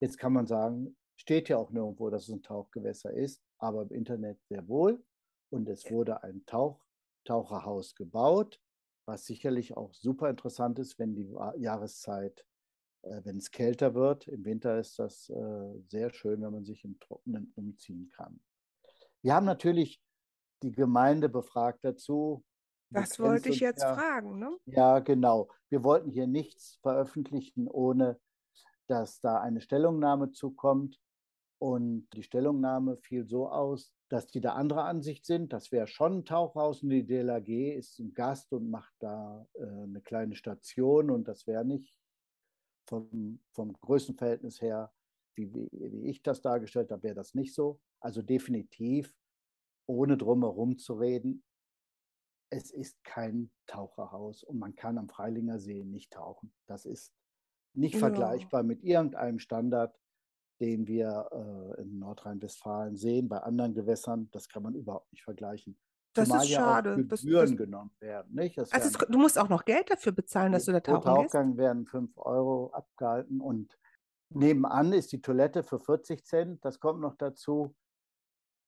jetzt 0.01 0.19
kann 0.19 0.33
man 0.33 0.47
sagen, 0.47 0.97
steht 1.17 1.49
ja 1.49 1.57
auch 1.57 1.71
nirgendwo, 1.71 2.11
dass 2.11 2.25
es 2.25 2.35
ein 2.35 2.43
Tauchgewässer 2.43 3.13
ist, 3.13 3.43
aber 3.59 3.83
im 3.83 3.91
Internet 3.91 4.39
sehr 4.49 4.67
wohl. 4.69 5.03
Und 5.51 5.69
es 5.69 5.91
wurde 5.91 6.23
ein 6.23 6.45
Tauch, 6.47 6.85
Taucherhaus 7.25 7.95
gebaut, 7.95 8.61
was 9.07 9.25
sicherlich 9.25 9.77
auch 9.77 9.95
super 9.95 10.29
interessant 10.29 10.79
ist, 10.79 10.99
wenn 10.99 11.15
die 11.15 11.35
Jahreszeit 11.57 12.41
äh, 12.41 12.54
wenn 13.25 13.39
es 13.39 13.51
kälter 13.51 13.95
wird. 13.95 14.27
Im 14.29 14.45
Winter 14.45 14.79
ist 14.79 14.99
das 14.99 15.29
äh, 15.31 15.81
sehr 15.89 16.11
schön, 16.13 16.43
wenn 16.43 16.53
man 16.53 16.65
sich 16.65 16.85
im 16.85 16.99
Trockenen 17.01 17.53
umziehen 17.55 18.11
kann. 18.15 18.41
Wir 19.23 19.35
haben 19.35 19.47
natürlich 19.47 20.03
die 20.63 20.73
Gemeinde 20.73 21.29
befragt 21.29 21.81
dazu. 21.83 22.45
Das 22.91 23.19
wollte 23.19 23.49
ich 23.49 23.61
jetzt 23.61 23.83
ja, 23.83 23.95
fragen. 23.95 24.39
Ne? 24.39 24.57
Ja, 24.67 25.01
genau. 25.01 25.49
Wir 25.69 25.83
wollten 25.83 26.11
hier 26.11 26.27
nichts 26.27 26.79
veröffentlichen, 26.83 27.69
ohne 27.69 28.21
dass 28.87 29.21
da 29.21 29.41
eine 29.41 29.61
Stellungnahme 29.61 30.31
zukommt. 30.31 31.01
Und 31.59 32.09
die 32.13 32.23
Stellungnahme 32.23 32.99
fiel 32.99 33.27
so 33.27 33.49
aus, 33.49 33.93
dass 34.11 34.27
die 34.27 34.41
da 34.41 34.55
anderer 34.55 34.85
Ansicht 34.85 35.25
sind. 35.25 35.53
Das 35.53 35.73
wäre 35.73 35.87
schon 35.87 36.19
ein 36.19 36.25
Tauchhaus 36.25 36.83
und 36.83 36.91
die 36.91 37.07
DLAG 37.07 37.49
ist 37.49 37.99
ein 37.99 38.13
Gast 38.13 38.53
und 38.53 38.71
macht 38.71 38.93
da 38.99 39.47
äh, 39.55 39.65
eine 39.65 40.01
kleine 40.03 40.37
Station 40.37 41.11
und 41.11 41.27
das 41.27 41.47
wäre 41.47 41.65
nicht 41.65 41.95
vom, 42.87 43.41
vom 43.53 43.73
Größenverhältnis 43.73 44.61
her, 44.61 44.93
wie, 45.37 45.53
wie, 45.53 46.09
ich 46.09 46.23
das 46.23 46.43
dargestellt 46.43 46.91
habe, 46.91 47.03
wäre 47.03 47.15
das 47.15 47.35
nicht 47.35 47.55
so. 47.55 47.81
Also 48.01 48.23
definitiv, 48.23 49.15
ohne 49.87 50.17
drumherum 50.17 50.79
zu 50.79 50.95
reden, 50.95 51.45
es 52.51 52.71
ist 52.71 53.03
kein 53.05 53.51
Taucherhaus 53.67 54.45
und 54.45 54.59
man 54.59 54.77
kann 54.77 54.99
am 54.99 55.09
Freilinger 55.09 55.59
See 55.59 55.85
nicht 55.85 56.13
tauchen. 56.13 56.55
Das 56.67 56.85
ist 56.85 57.13
nicht 57.75 57.95
ja. 57.95 58.01
vergleichbar 58.01 58.63
mit 58.63 58.83
irgendeinem 58.85 59.39
Standard, 59.39 59.99
den 60.61 60.87
wir 60.87 61.29
äh, 61.33 61.83
in 61.83 61.99
Nordrhein-Westfalen 61.99 62.97
sehen, 62.97 63.29
bei 63.29 63.39
anderen 63.39 63.75
Gewässern. 63.75 64.29
Das 64.31 64.49
kann 64.49 64.63
man 64.63 64.75
überhaupt 64.75 65.11
nicht 65.13 65.25
vergleichen. 65.25 65.77
Das 66.15 66.29
Zumal 66.29 66.45
ist 66.45 66.51
ja 66.51 66.61
schade. 66.61 66.91
Gebühren 66.97 67.09
das, 67.09 67.23
das, 67.23 67.57
genommen 67.57 67.91
werden. 67.99 68.35
Nicht? 68.35 68.57
Das 68.57 68.73
also 68.73 68.89
es, 68.89 69.09
du 69.09 69.19
musst 69.19 69.39
auch 69.39 69.49
noch 69.49 69.65
Geld 69.65 69.91
dafür 69.91 70.13
bezahlen, 70.13 70.53
dass 70.53 70.65
du 70.65 70.73
da 70.73 70.81
tauchen 70.81 71.03
Pro 71.03 71.23
Tauchgang 71.23 71.49
gehst? 71.49 71.59
werden 71.59 71.87
5 71.87 72.17
Euro 72.19 72.71
abgehalten 72.73 73.41
und 73.41 73.77
nebenan 74.31 74.93
ist 74.93 75.13
die 75.13 75.21
Toilette 75.21 75.63
für 75.65 75.81
40 75.81 76.25
Cent. 76.25 76.65
Das 76.65 76.79
kommt 76.79 77.01
noch 77.01 77.17
dazu. 77.17 77.75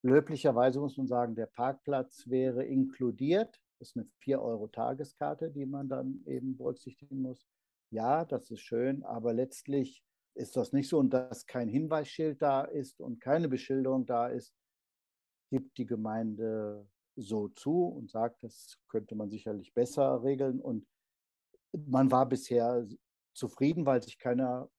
Löblicherweise 0.03 0.81
muss 0.81 0.97
man 0.97 1.07
sagen, 1.07 1.35
der 1.35 1.47
Parkplatz 1.47 2.29
wäre 2.29 2.65
inkludiert. 2.65 3.61
Das 3.79 3.91
ist 3.91 3.97
eine 3.97 4.07
4 4.21 4.43
Euro 4.43 4.67
Tageskarte, 4.69 5.51
die 5.51 5.67
man 5.67 5.89
dann 5.89 6.23
eben 6.27 6.57
berücksichtigen 6.57 7.23
muss. 7.23 7.47
Ja, 7.91 8.25
das 8.25 8.51
ist 8.51 8.61
schön, 8.61 9.05
aber 9.05 9.33
letztlich 9.33 10.05
ist 10.35 10.57
das 10.57 10.73
nicht 10.73 10.89
so. 10.89 10.99
Und 10.99 11.11
dass 11.11 11.47
kein 11.47 11.69
Hinweisschild 11.69 12.43
da 12.43 12.63
ist 12.63 13.01
und 13.01 13.21
keine 13.21 13.49
Beschilderung 13.49 14.07
da 14.07 14.29
ist, 14.29 14.53
gibt 15.51 15.79
die 15.79 15.87
Gemeinde 15.87 16.89
so 17.17 17.49
zu 17.49 17.87
und 17.87 18.11
sagt, 18.11 18.43
das 18.43 18.79
könnte 18.89 19.15
man 19.15 19.31
sicherlich 19.31 19.73
besser 19.73 20.23
regeln. 20.23 20.61
Und 20.61 20.87
man 21.73 22.11
war 22.11 22.27
bisher 22.27 22.87
zufrieden, 23.35 23.87
weil 23.87 24.03
sich 24.03 24.19
keiner, 24.19 24.71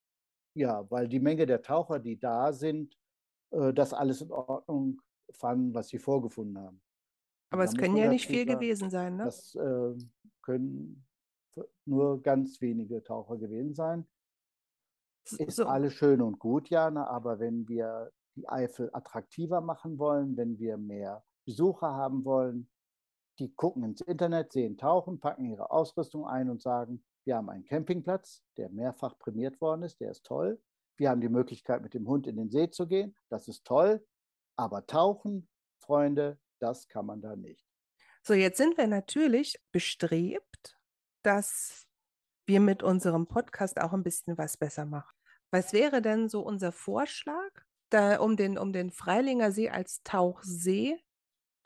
ja, 0.56 0.90
weil 0.90 1.08
die 1.08 1.20
Menge 1.20 1.46
der 1.46 1.62
Taucher, 1.62 2.00
die 2.00 2.20
da 2.20 2.54
sind, 2.54 2.98
äh, 3.52 3.74
das 3.74 3.94
alles 3.94 4.22
in 4.22 4.32
Ordnung 4.32 5.02
fanden, 5.32 5.74
was 5.74 5.90
sie 5.90 6.00
vorgefunden 6.00 6.58
haben. 6.60 6.82
Aber 7.50 7.64
es 7.64 7.76
können 7.76 7.98
ja 7.98 8.10
nicht 8.10 8.28
viel 8.28 8.46
gewesen 8.46 8.90
sein, 8.90 9.18
ne? 9.18 9.26
Das 9.26 9.56
äh, 9.56 9.96
können 10.42 11.06
nur 11.86 12.22
ganz 12.22 12.62
wenige 12.62 13.02
Taucher 13.04 13.38
gewesen 13.38 13.74
sein. 13.74 14.06
Ist 15.24 15.58
so. 15.58 15.66
alles 15.66 15.94
schön 15.94 16.22
und 16.22 16.40
gut, 16.40 16.70
Jana, 16.70 17.08
aber 17.08 17.40
wenn 17.40 17.68
wir 17.68 18.12
die 18.36 18.48
Eifel 18.48 18.90
attraktiver 18.94 19.62
machen 19.62 19.98
wollen, 19.98 20.38
wenn 20.38 20.58
wir 20.60 20.78
mehr 20.78 21.24
Besucher 21.48 21.94
haben 21.94 22.26
wollen, 22.26 22.70
die 23.40 23.56
gucken 23.56 23.84
ins 23.86 24.02
Internet, 24.02 24.52
sehen 24.52 24.78
Tauchen, 24.78 25.22
packen 25.22 25.46
ihre 25.46 25.72
Ausrüstung 25.72 26.28
ein 26.28 26.50
und 26.50 26.62
sagen, 26.62 27.06
wir 27.24 27.38
haben 27.38 27.50
einen 27.50 27.64
Campingplatz, 27.64 28.44
der 28.58 28.70
mehrfach 28.70 29.18
prämiert 29.18 29.62
worden 29.62 29.84
ist, 29.84 30.02
der 30.02 30.12
ist 30.12 30.26
toll. 30.26 30.62
Wir 30.98 31.10
haben 31.10 31.22
die 31.22 31.30
Möglichkeit, 31.30 31.82
mit 31.82 31.94
dem 31.94 32.06
Hund 32.06 32.28
in 32.28 32.36
den 32.36 32.50
See 32.50 32.70
zu 32.70 32.86
gehen, 32.86 33.16
das 33.30 33.48
ist 33.48 33.66
toll. 33.66 34.06
Aber 34.58 34.86
tauchen, 34.88 35.48
Freunde, 35.80 36.38
das 36.60 36.90
kann 36.90 37.06
man 37.06 37.22
da 37.22 37.38
nicht. 37.38 37.64
So, 38.24 38.34
jetzt 38.34 38.58
sind 38.58 38.78
wir 38.78 38.88
natürlich 38.88 39.58
bestrebt, 39.72 40.78
dass 41.24 41.88
wir 42.46 42.60
mit 42.60 42.84
unserem 42.84 43.28
Podcast 43.28 43.80
auch 43.80 43.94
ein 43.94 44.04
bisschen 44.04 44.38
was 44.38 44.58
besser 44.58 44.86
machen. 44.86 45.16
Was 45.50 45.72
wäre 45.72 46.02
denn 46.02 46.28
so 46.28 46.42
unser 46.42 46.74
Vorschlag, 46.74 47.52
da, 47.90 48.20
um, 48.20 48.36
den, 48.36 48.58
um 48.58 48.74
den 48.74 48.92
Freilinger 48.92 49.54
See 49.54 49.70
als 49.70 50.04
Tauchsee 50.04 51.02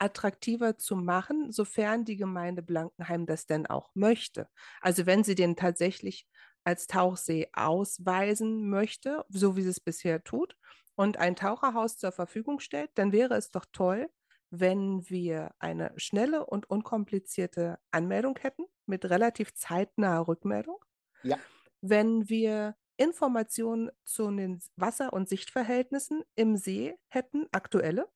attraktiver 0.02 0.78
zu 0.78 0.96
machen, 0.96 1.52
sofern 1.52 2.04
die 2.04 2.16
Gemeinde 2.16 2.60
Blankenheim 2.60 3.24
das 3.24 3.46
denn 3.46 3.66
auch 3.66 3.90
möchte. 3.94 4.48
Also 4.80 5.06
wenn 5.06 5.22
sie 5.22 5.36
den 5.36 5.54
tatsächlich 5.54 6.26
als 6.64 6.88
Tauchsee 6.88 7.48
ausweisen 7.52 8.68
möchte, 8.68 9.24
so 9.28 9.56
wie 9.56 9.62
sie 9.62 9.68
es 9.68 9.80
bisher 9.80 10.24
tut, 10.24 10.56
und 10.94 11.16
ein 11.18 11.36
Taucherhaus 11.36 11.96
zur 11.96 12.12
Verfügung 12.12 12.60
stellt, 12.60 12.90
dann 12.94 13.12
wäre 13.12 13.34
es 13.34 13.50
doch 13.50 13.64
toll, 13.72 14.10
wenn 14.50 15.08
wir 15.08 15.54
eine 15.58 15.92
schnelle 15.96 16.44
und 16.44 16.68
unkomplizierte 16.68 17.78
Anmeldung 17.90 18.36
hätten, 18.40 18.64
mit 18.86 19.08
relativ 19.08 19.54
zeitnaher 19.54 20.28
Rückmeldung. 20.28 20.78
Ja. 21.22 21.38
Wenn 21.80 22.28
wir 22.28 22.76
Informationen 22.96 23.90
zu 24.04 24.30
den 24.30 24.60
Wasser- 24.76 25.12
und 25.12 25.28
Sichtverhältnissen 25.28 26.22
im 26.34 26.56
See 26.56 26.94
hätten, 27.08 27.46
aktuelle, 27.52 28.08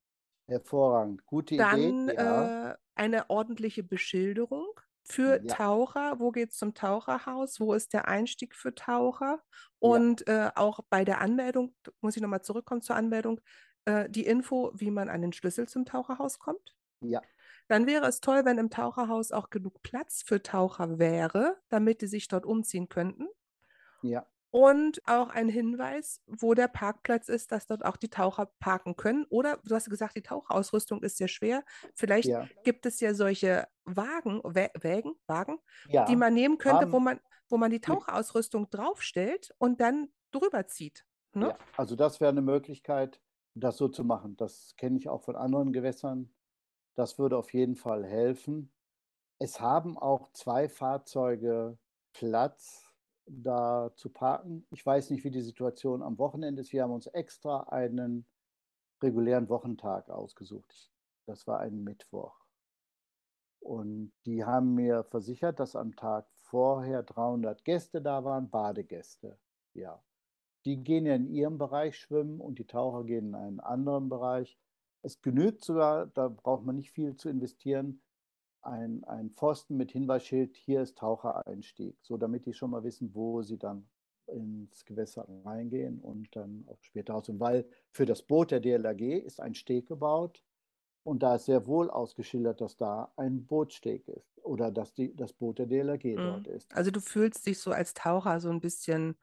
Hervorragend, 0.47 1.27
gute 1.27 1.57
Dann 1.57 2.09
Idee. 2.09 2.15
Ja. 2.15 2.71
äh, 2.71 2.77
eine 2.95 3.31
ordentliche 3.31 3.83
Beschilderung 3.83 4.67
für 5.03 5.41
ja. 5.43 5.55
Taucher. 5.55 6.19
Wo 6.19 6.31
geht 6.31 6.51
es 6.53 6.59
zum 6.59 6.75
Taucherhaus? 6.75 7.61
Wo 7.61 7.75
ist 7.75 7.93
der 7.93 8.09
Einstieg 8.09 8.55
für 8.55 8.75
Taucher? 8.75 9.41
Und 9.79 10.25
ja. 10.27 10.49
äh, 10.49 10.53
auch 10.55 10.81
bei 10.89 11.05
der 11.05 11.21
Anmeldung, 11.21 11.75
muss 12.01 12.17
ich 12.17 12.23
nochmal 12.23 12.43
zurückkommen 12.43 12.83
zur 12.83 12.97
Anmeldung, 12.97 13.41
äh, 13.85 14.09
die 14.09 14.27
Info, 14.27 14.73
wie 14.75 14.91
man 14.91 15.09
an 15.09 15.23
den 15.23 15.33
Schlüssel 15.33 15.69
zum 15.69 15.85
Taucherhaus 15.85 16.39
kommt. 16.39 16.77
Ja. 17.01 17.23
Dann 17.69 17.87
wäre 17.87 18.07
es 18.07 18.21
toll, 18.21 18.45
wenn 18.45 18.59
im 18.59 18.71
Taucherhaus 18.71 19.33
auch 19.33 19.51
genug 19.51 19.83
Platz 19.83 20.23
für 20.23 20.43
Taucher 20.43 20.99
wäre, 20.99 21.57
damit 21.69 22.01
die 22.01 22.07
sich 22.07 22.29
dort 22.29 22.47
umziehen 22.47 22.89
könnten. 22.89 23.27
Ja. 24.03 24.27
Und 24.51 25.01
auch 25.07 25.29
ein 25.29 25.49
Hinweis, 25.49 26.23
wo 26.27 26.55
der 26.55 26.69
Parkplatz 26.69 27.29
ist, 27.29 27.53
dass 27.53 27.67
dort 27.67 27.85
auch 27.85 27.97
die 27.97 28.09
Taucher 28.09 28.47
parken 28.59 28.97
können. 28.97 29.27
Oder 29.29 29.59
du 29.65 29.75
hast 29.75 29.91
gesagt, 29.91 30.17
die 30.17 30.23
Tauchausrüstung 30.23 31.03
ist 31.03 31.19
sehr 31.19 31.29
schwer. 31.29 31.65
Vielleicht 31.95 32.29
ja. 32.29 32.49
gibt 32.65 32.87
es 32.87 33.01
ja 33.01 33.13
solche 33.13 33.67
Wagen, 33.85 34.41
Wä 34.45 34.69
Wägen, 34.81 35.15
Wagen, 35.27 35.59
ja. 35.89 36.05
die 36.07 36.17
man 36.17 36.33
nehmen 36.33 36.59
könnte, 36.59 36.91
wo 36.91 37.01
man, 37.01 37.21
wo 37.49 37.57
man 37.57 37.71
die 37.71 37.81
Tauchausrüstung 37.81 38.71
draufstellt 38.71 39.55
und 39.59 39.81
dann 39.81 40.09
drüber 40.31 40.67
zieht. 40.67 41.05
Ne? 41.35 41.49
Ja. 41.49 41.59
Also 41.77 41.97
das 41.97 42.21
wäre 42.21 42.31
eine 42.31 42.43
Möglichkeit, 42.43 43.21
das 43.55 43.77
so 43.77 43.89
zu 43.89 44.05
machen. 44.05 44.37
Das 44.37 44.75
kenne 44.77 44.99
ich 44.99 45.09
auch 45.09 45.23
von 45.23 45.37
anderen 45.37 45.73
Gewässern. 45.73 46.33
Das 46.95 47.19
würde 47.19 47.37
auf 47.37 47.53
jeden 47.53 47.77
Fall 47.77 48.05
helfen. 48.05 48.73
Es 49.39 49.61
haben 49.61 49.99
auch 49.99 50.33
zwei 50.33 50.69
Fahrzeuge 50.69 51.79
Platz 52.15 52.86
da 53.27 53.93
zu 53.97 54.11
parken. 54.11 54.67
Ich 54.71 54.85
weiß 54.85 55.11
nicht, 55.11 55.25
wie 55.25 55.31
die 55.31 55.43
Situation 55.43 56.03
am 56.03 56.19
Wochenende 56.19 56.63
ist. 56.63 56.73
Wir 56.73 56.83
haben 56.83 56.93
uns 56.93 57.07
extra 57.09 57.65
einen 57.65 58.27
regulären 59.03 59.49
Wochentag 59.49 60.09
ausgesucht. 60.09 60.91
Das 61.27 61.47
war 61.47 61.61
ein 61.61 61.83
Mittwoch. 61.83 62.35
Und 63.61 64.13
die 64.27 64.45
haben 64.45 64.75
mir 64.75 65.03
versichert, 65.05 65.59
dass 65.59 65.75
am 65.75 65.97
Tag 65.97 66.27
vorher 66.37 67.03
300 67.03 67.65
Gäste 67.65 68.01
da 68.01 68.25
waren, 68.25 68.49
Badegäste. 68.49 69.39
Ja. 69.75 70.01
Die 70.65 70.83
gehen 70.83 71.07
ja 71.07 71.15
in 71.15 71.27
ihrem 71.27 71.59
Bereich 71.59 71.99
schwimmen 71.99 72.41
und 72.41 72.59
die 72.59 72.67
Taucher 72.67 73.05
gehen 73.05 73.29
in 73.29 73.35
einen 73.35 73.61
anderen 73.61 74.09
Bereich. 74.09 74.59
Es 75.03 75.21
genügt 75.21 75.65
sogar, 75.65 76.07
da 76.07 76.29
braucht 76.29 76.65
man 76.65 76.77
nicht 76.77 76.93
viel 76.93 77.17
zu 77.17 77.29
investieren, 77.29 78.03
ein, 78.67 79.05
ein 79.05 79.31
Pfosten 79.31 79.77
mit 79.77 79.93
Hinweisschild, 79.93 80.57
hier 80.57 80.83
ist 80.83 80.99
Tauchereinstieg, 80.99 81.97
so 82.03 82.17
damit 82.17 82.47
die 82.47 82.53
schon 82.53 82.71
mal 82.71 82.85
wissen, 82.85 83.15
wo 83.15 83.43
sie 83.43 83.59
dann 83.59 83.89
ins 84.27 84.85
Gewässer 84.85 85.27
reingehen 85.45 86.01
und 86.01 86.35
dann 86.35 86.67
auch 86.69 86.83
später 86.83 87.15
aus. 87.15 87.29
Und 87.29 87.41
weil 87.41 87.69
für 87.91 88.07
das 88.07 88.23
Boot 88.23 88.51
der 88.51 88.61
DLRG 88.61 89.25
ist 89.25 89.41
ein 89.41 89.55
Steg 89.55 89.87
gebaut 89.87 90.43
und 91.05 91.23
da 91.23 91.37
ist 91.37 91.45
sehr 91.45 91.67
wohl 91.67 91.91
ausgeschildert, 91.91 92.61
dass 92.61 92.77
da 92.77 93.13
ein 93.17 93.47
Bootsteg 93.47 94.09
ist 94.09 94.41
oder 94.43 94.73
dass 94.73 94.93
die, 94.95 95.15
das 95.15 95.33
Boot 95.33 95.59
der 95.59 95.67
DLRG 95.67 96.05
mhm. 96.05 96.17
dort 96.17 96.47
ist. 96.49 96.75
Also 96.75 96.91
du 96.91 97.01
fühlst 97.01 97.47
dich 97.47 97.61
so 97.61 97.71
als 97.71 97.95
Taucher 97.95 98.41
so 98.41 98.51
ein 98.51 98.61
bisschen 98.61 99.17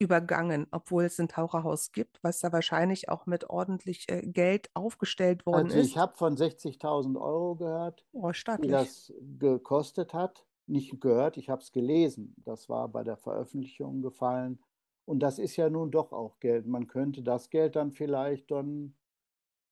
übergangen, 0.00 0.66
obwohl 0.72 1.04
es 1.04 1.20
ein 1.20 1.28
Taucherhaus 1.28 1.92
gibt, 1.92 2.18
was 2.24 2.40
da 2.40 2.52
wahrscheinlich 2.52 3.08
auch 3.08 3.26
mit 3.26 3.48
ordentlich 3.50 4.08
äh, 4.10 4.22
Geld 4.22 4.70
aufgestellt 4.74 5.46
worden 5.46 5.66
Also 5.66 5.78
ist. 5.78 5.86
ich 5.88 5.98
habe 5.98 6.16
von 6.16 6.36
60.000 6.36 7.20
Euro 7.20 7.54
gehört, 7.56 8.04
oh, 8.12 8.28
wie 8.30 8.34
stattlich. 8.34 8.70
das 8.70 9.12
gekostet 9.38 10.14
hat. 10.14 10.46
Nicht 10.66 11.00
gehört, 11.00 11.36
ich 11.36 11.48
habe 11.50 11.60
es 11.62 11.72
gelesen. 11.72 12.34
Das 12.44 12.68
war 12.68 12.88
bei 12.88 13.02
der 13.04 13.16
Veröffentlichung 13.16 14.02
gefallen. 14.02 14.60
Und 15.04 15.20
das 15.20 15.38
ist 15.38 15.56
ja 15.56 15.68
nun 15.68 15.90
doch 15.90 16.12
auch 16.12 16.38
Geld. 16.38 16.66
Man 16.66 16.86
könnte 16.86 17.22
das 17.22 17.50
Geld 17.50 17.74
dann 17.76 17.90
vielleicht 17.92 18.50
dann 18.52 18.94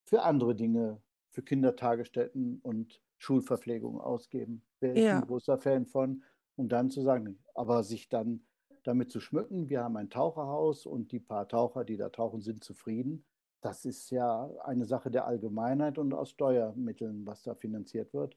für 0.05 0.23
andere 0.23 0.55
Dinge, 0.55 1.01
für 1.31 1.41
Kindertagesstätten 1.43 2.59
und 2.61 3.01
Schulverpflegung 3.17 4.01
ausgeben. 4.01 4.63
Wäre 4.81 4.95
ich 4.97 5.03
Ja. 5.05 5.19
ein 5.19 5.27
großer 5.27 5.57
Fan 5.57 5.85
von. 5.85 6.23
Und 6.55 6.69
dann 6.73 6.89
zu 6.89 7.01
sagen, 7.01 7.39
aber 7.55 7.83
sich 7.83 8.09
dann 8.09 8.45
damit 8.89 9.11
zu 9.11 9.19
schmücken, 9.19 9.69
wir 9.69 9.83
haben 9.83 9.95
ein 9.97 10.09
Taucherhaus 10.09 10.85
und 10.85 11.11
die 11.11 11.19
paar 11.19 11.47
Taucher, 11.47 11.85
die 11.85 11.95
da 11.95 12.09
tauchen, 12.09 12.41
sind 12.41 12.63
zufrieden. 12.63 13.23
Das 13.61 13.85
ist 13.85 14.09
ja 14.09 14.49
eine 14.63 14.85
Sache 14.85 15.11
der 15.11 15.25
Allgemeinheit 15.25 15.97
und 15.97 16.13
aus 16.13 16.31
Steuermitteln, 16.31 17.25
was 17.25 17.43
da 17.43 17.53
finanziert 17.53 18.13
wird. 18.13 18.35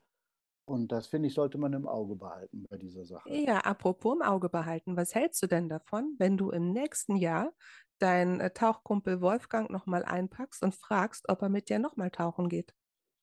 Und 0.64 0.92
das, 0.92 1.06
finde 1.06 1.28
ich, 1.28 1.34
sollte 1.34 1.58
man 1.58 1.72
im 1.72 1.88
Auge 1.88 2.16
behalten 2.16 2.66
bei 2.68 2.76
dieser 2.76 3.04
Sache. 3.04 3.28
Ja, 3.30 3.58
apropos 3.60 4.14
im 4.14 4.22
Auge 4.22 4.48
behalten, 4.48 4.96
was 4.96 5.14
hältst 5.14 5.42
du 5.42 5.46
denn 5.46 5.68
davon, 5.68 6.14
wenn 6.18 6.36
du 6.36 6.50
im 6.50 6.72
nächsten 6.72 7.16
Jahr 7.16 7.52
deinen 7.98 8.40
äh, 8.40 8.50
Tauchkumpel 8.50 9.20
Wolfgang 9.20 9.70
nochmal 9.70 10.04
einpackst 10.04 10.62
und 10.62 10.74
fragst, 10.74 11.28
ob 11.28 11.42
er 11.42 11.48
mit 11.48 11.68
dir 11.68 11.78
nochmal 11.78 12.10
tauchen 12.10 12.48
geht? 12.48 12.74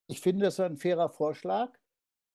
Ich 0.07 0.19
finde, 0.19 0.45
das 0.45 0.55
ist 0.55 0.62
ein 0.62 0.77
fairer 0.77 1.09
Vorschlag. 1.09 1.77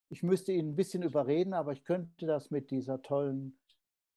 Ich 0.08 0.22
müsste 0.22 0.52
ihn 0.52 0.70
ein 0.70 0.76
bisschen 0.76 1.02
überreden, 1.02 1.52
aber 1.52 1.72
ich 1.72 1.84
könnte 1.84 2.26
das 2.26 2.50
mit 2.50 2.70
dieser 2.70 3.02
tollen 3.02 3.58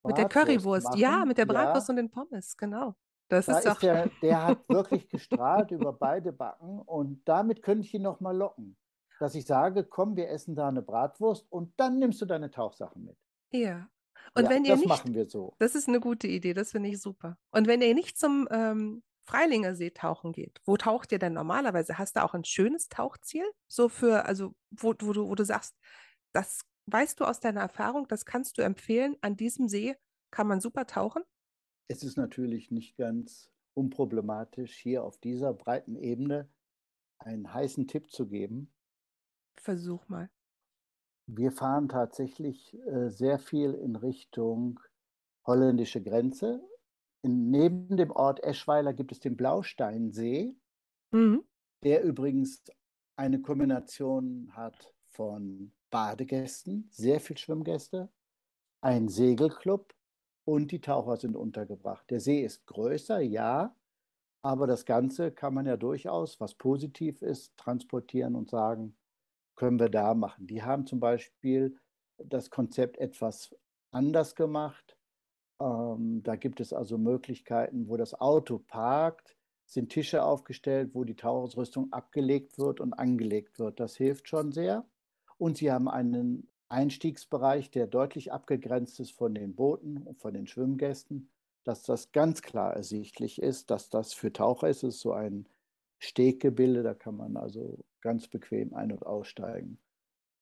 Mit 0.03 0.17
der 0.17 0.25
Currywurst, 0.25 0.95
ja, 0.95 1.11
machen. 1.11 1.27
mit 1.29 1.37
der 1.37 1.45
Bratwurst 1.45 1.89
Ja, 1.89 1.91
und 1.91 1.97
den 1.97 2.09
Pommes, 2.11 2.57
genau. 2.57 2.95
Das 3.29 3.47
da 3.47 3.59
ist 3.59 3.65
ist 3.65 3.65
doch. 3.65 3.79
der, 3.79 4.09
der 4.21 4.43
hat 4.47 4.59
wirklich 4.69 5.09
gestrahlt 5.09 5.71
über 5.71 5.93
beide 5.93 6.31
Backen 6.31 6.79
und 6.81 7.27
damit 7.27 7.61
könnte 7.63 7.85
ich 7.85 7.93
ihn 7.93 8.03
noch 8.03 8.19
mal 8.21 8.35
locken, 8.35 8.77
dass 9.19 9.35
ich 9.35 9.45
sage, 9.45 9.83
komm, 9.83 10.15
wir 10.15 10.29
essen 10.29 10.55
da 10.55 10.67
eine 10.69 10.81
Bratwurst 10.81 11.45
und 11.51 11.73
dann 11.79 11.99
nimmst 11.99 12.21
du 12.21 12.25
deine 12.25 12.51
Tauchsachen 12.51 13.05
mit. 13.05 13.17
Ja. 13.51 13.89
Und 14.35 14.45
Ja, 14.45 14.49
wenn 14.49 14.65
ihr 14.65 14.73
das 14.73 14.79
nicht, 14.79 14.87
machen 14.87 15.13
wir 15.13 15.29
so. 15.29 15.55
das 15.59 15.75
ist 15.75 15.87
eine 15.87 15.99
gute 15.99 16.27
Idee, 16.27 16.53
das 16.53 16.71
finde 16.71 16.89
ich 16.89 17.01
super. 17.01 17.37
Und 17.51 17.67
wenn 17.67 17.81
ihr 17.81 17.93
nicht 17.95 18.17
zum 18.19 18.47
ähm, 18.51 19.03
Freilinger 19.25 19.75
See 19.75 19.91
tauchen 19.91 20.31
geht, 20.33 20.61
wo 20.65 20.77
taucht 20.77 21.11
ihr 21.11 21.19
denn 21.19 21.33
normalerweise? 21.33 21.97
Hast 21.97 22.15
du 22.15 22.23
auch 22.23 22.33
ein 22.33 22.45
schönes 22.45 22.89
Tauchziel? 22.89 23.45
So 23.67 23.89
für, 23.89 24.25
also 24.25 24.53
wo, 24.71 24.89
wo 25.01 25.13
du, 25.13 25.29
wo 25.29 25.35
du 25.35 25.43
sagst, 25.45 25.75
das 26.33 26.61
weißt 26.87 27.19
du 27.19 27.25
aus 27.25 27.39
deiner 27.39 27.61
Erfahrung, 27.61 28.07
das 28.07 28.25
kannst 28.25 28.57
du 28.57 28.63
empfehlen, 28.63 29.17
an 29.21 29.37
diesem 29.37 29.67
See 29.69 29.95
kann 30.31 30.47
man 30.47 30.61
super 30.61 30.85
tauchen? 30.87 31.23
Es 31.89 32.01
ist 32.01 32.15
natürlich 32.15 32.71
nicht 32.71 32.95
ganz 32.95 33.51
unproblematisch, 33.73 34.73
hier 34.77 35.03
auf 35.03 35.17
dieser 35.17 35.53
breiten 35.53 35.97
Ebene 35.97 36.49
einen 37.19 37.53
heißen 37.53 37.87
Tipp 37.87 38.11
zu 38.11 38.27
geben. 38.27 38.73
Versuch 39.61 40.07
mal. 40.09 40.31
Wir 41.29 41.53
fahren 41.53 41.87
tatsächlich 41.87 42.73
äh, 42.85 43.09
sehr 43.09 43.39
viel 43.39 43.73
in 43.75 43.95
Richtung 43.95 44.81
holländische 45.45 46.03
Grenze. 46.03 46.61
In, 47.21 47.49
neben 47.49 47.95
dem 47.95 48.11
Ort 48.11 48.43
Eschweiler 48.43 48.93
gibt 48.93 49.11
es 49.13 49.19
den 49.21 49.37
Blausteinsee, 49.37 50.57
Mhm. 51.13 51.41
der 51.83 52.03
übrigens 52.03 52.63
eine 53.15 53.41
Kombination 53.41 54.55
hat 54.55 54.93
von 55.07 55.73
Badegästen, 55.89 56.87
sehr 56.91 57.19
viel 57.19 57.37
Schwimmgäste, 57.37 58.09
ein 58.81 59.07
Segelclub 59.07 59.93
und 60.45 60.71
die 60.71 60.81
Taucher 60.81 61.17
sind 61.17 61.35
untergebracht. 61.35 62.09
Der 62.09 62.19
See 62.19 62.43
ist 62.43 62.65
größer, 62.67 63.19
ja, 63.19 63.75
aber 64.41 64.67
das 64.67 64.85
Ganze 64.85 65.31
kann 65.31 65.53
man 65.53 65.65
ja 65.65 65.77
durchaus, 65.77 66.39
was 66.39 66.55
positiv 66.55 67.21
ist, 67.21 67.57
transportieren 67.57 68.35
und 68.35 68.49
sagen, 68.49 68.95
können 69.55 69.79
wir 69.79 69.89
da 69.89 70.13
machen. 70.13 70.47
Die 70.47 70.63
haben 70.63 70.85
zum 70.85 70.99
Beispiel 70.99 71.77
das 72.17 72.49
Konzept 72.49 72.97
etwas 72.97 73.55
anders 73.91 74.35
gemacht. 74.35 74.97
Ähm, 75.59 76.21
da 76.23 76.35
gibt 76.35 76.59
es 76.59 76.71
also 76.71 76.97
Möglichkeiten, 76.97 77.89
wo 77.89 77.97
das 77.97 78.13
Auto 78.13 78.59
parkt, 78.59 79.35
sind 79.65 79.89
Tische 79.89 80.23
aufgestellt, 80.23 80.91
wo 80.93 81.03
die 81.03 81.15
Tauchausrüstung 81.15 81.91
abgelegt 81.91 82.57
wird 82.57 82.79
und 82.79 82.93
angelegt 82.93 83.59
wird. 83.59 83.79
Das 83.79 83.97
hilft 83.97 84.29
schon 84.29 84.51
sehr. 84.51 84.85
Und 85.37 85.57
sie 85.57 85.71
haben 85.71 85.87
einen 85.87 86.47
Einstiegsbereich, 86.69 87.71
der 87.71 87.87
deutlich 87.87 88.31
abgegrenzt 88.31 88.99
ist 88.99 89.11
von 89.11 89.33
den 89.33 89.55
Booten 89.55 89.97
und 89.97 90.19
von 90.19 90.33
den 90.33 90.47
Schwimmgästen, 90.47 91.29
dass 91.63 91.83
das 91.83 92.11
ganz 92.11 92.41
klar 92.41 92.73
ersichtlich 92.73 93.41
ist, 93.41 93.69
dass 93.71 93.89
das 93.89 94.13
für 94.13 94.33
Taucher 94.33 94.69
ist. 94.69 94.83
Es 94.83 94.95
ist 94.95 95.01
so 95.01 95.13
ein 95.13 95.47
Steggebilde, 95.99 96.83
da 96.83 96.93
kann 96.93 97.15
man 97.15 97.37
also 97.37 97.77
ganz 98.01 98.27
bequem 98.27 98.73
ein- 98.73 98.91
und 98.91 99.05
aussteigen. 99.05 99.79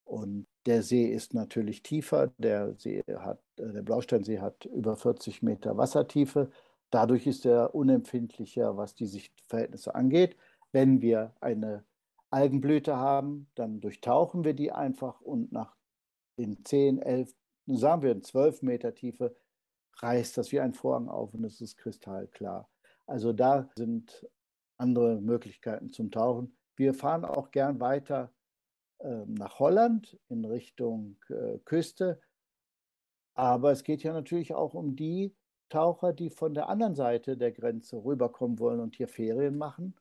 Und 0.04 0.46
der 0.66 0.84
See 0.84 1.06
ist 1.06 1.34
natürlich 1.34 1.82
tiefer. 1.82 2.32
Der, 2.38 2.76
See 2.76 3.04
hat, 3.08 3.40
äh, 3.58 3.72
der 3.72 3.82
Blausteinsee 3.82 4.40
hat 4.40 4.66
über 4.66 4.96
40 4.96 5.42
Meter 5.42 5.78
Wassertiefe. 5.78 6.52
Dadurch 6.92 7.26
ist 7.26 7.46
er 7.46 7.74
unempfindlicher, 7.74 8.78
was 8.78 8.94
die 8.94 9.08
Sichtverhältnisse 9.08 9.96
angeht. 9.96 10.38
Wenn 10.72 11.02
wir 11.02 11.34
eine 11.42 11.84
Algenblüte 12.30 12.96
haben, 12.96 13.50
dann 13.56 13.80
durchtauchen 13.82 14.44
wir 14.44 14.54
die 14.54 14.72
einfach 14.72 15.22
und 15.22 15.52
nach 15.52 15.76
in 16.38 16.66
10, 16.66 17.02
11, 17.02 17.34
sagen 17.68 18.02
wir 18.02 18.12
in 18.12 18.24
12 18.24 18.62
Meter 18.62 18.94
Tiefe 18.94 19.36
reißt 20.00 20.38
das 20.38 20.52
wie 20.52 20.60
ein 20.60 20.74
Vorhang 20.74 21.08
auf 21.08 21.34
und 21.34 21.44
es 21.46 21.62
ist 21.62 21.78
kristallklar. 21.78 22.70
Also 23.08 23.34
da 23.34 23.70
sind 23.76 24.28
andere 24.78 25.22
Möglichkeiten 25.22 25.92
zum 25.92 26.12
Tauchen. 26.12 26.58
Wir 26.76 26.94
fahren 26.94 27.24
auch 27.24 27.52
gern 27.52 27.80
weiter 27.80 28.34
äh, 29.00 29.26
nach 29.26 29.60
Holland 29.60 30.20
in 30.28 30.44
Richtung 30.46 31.18
äh, 31.30 31.60
Küste. 31.60 32.20
Aber 33.36 33.72
es 33.72 33.84
geht 33.84 34.04
ja 34.04 34.14
natürlich 34.14 34.54
auch 34.54 34.74
um 34.74 34.96
die 34.96 35.36
Taucher, 35.70 36.14
die 36.14 36.30
von 36.30 36.54
der 36.54 36.70
anderen 36.70 36.96
Seite 36.96 37.38
der 37.38 37.52
Grenze 37.52 38.04
rüberkommen 38.04 38.60
wollen 38.60 38.80
und 38.80 38.96
hier 38.96 39.08
Ferien 39.08 39.58
machen. 39.58 39.96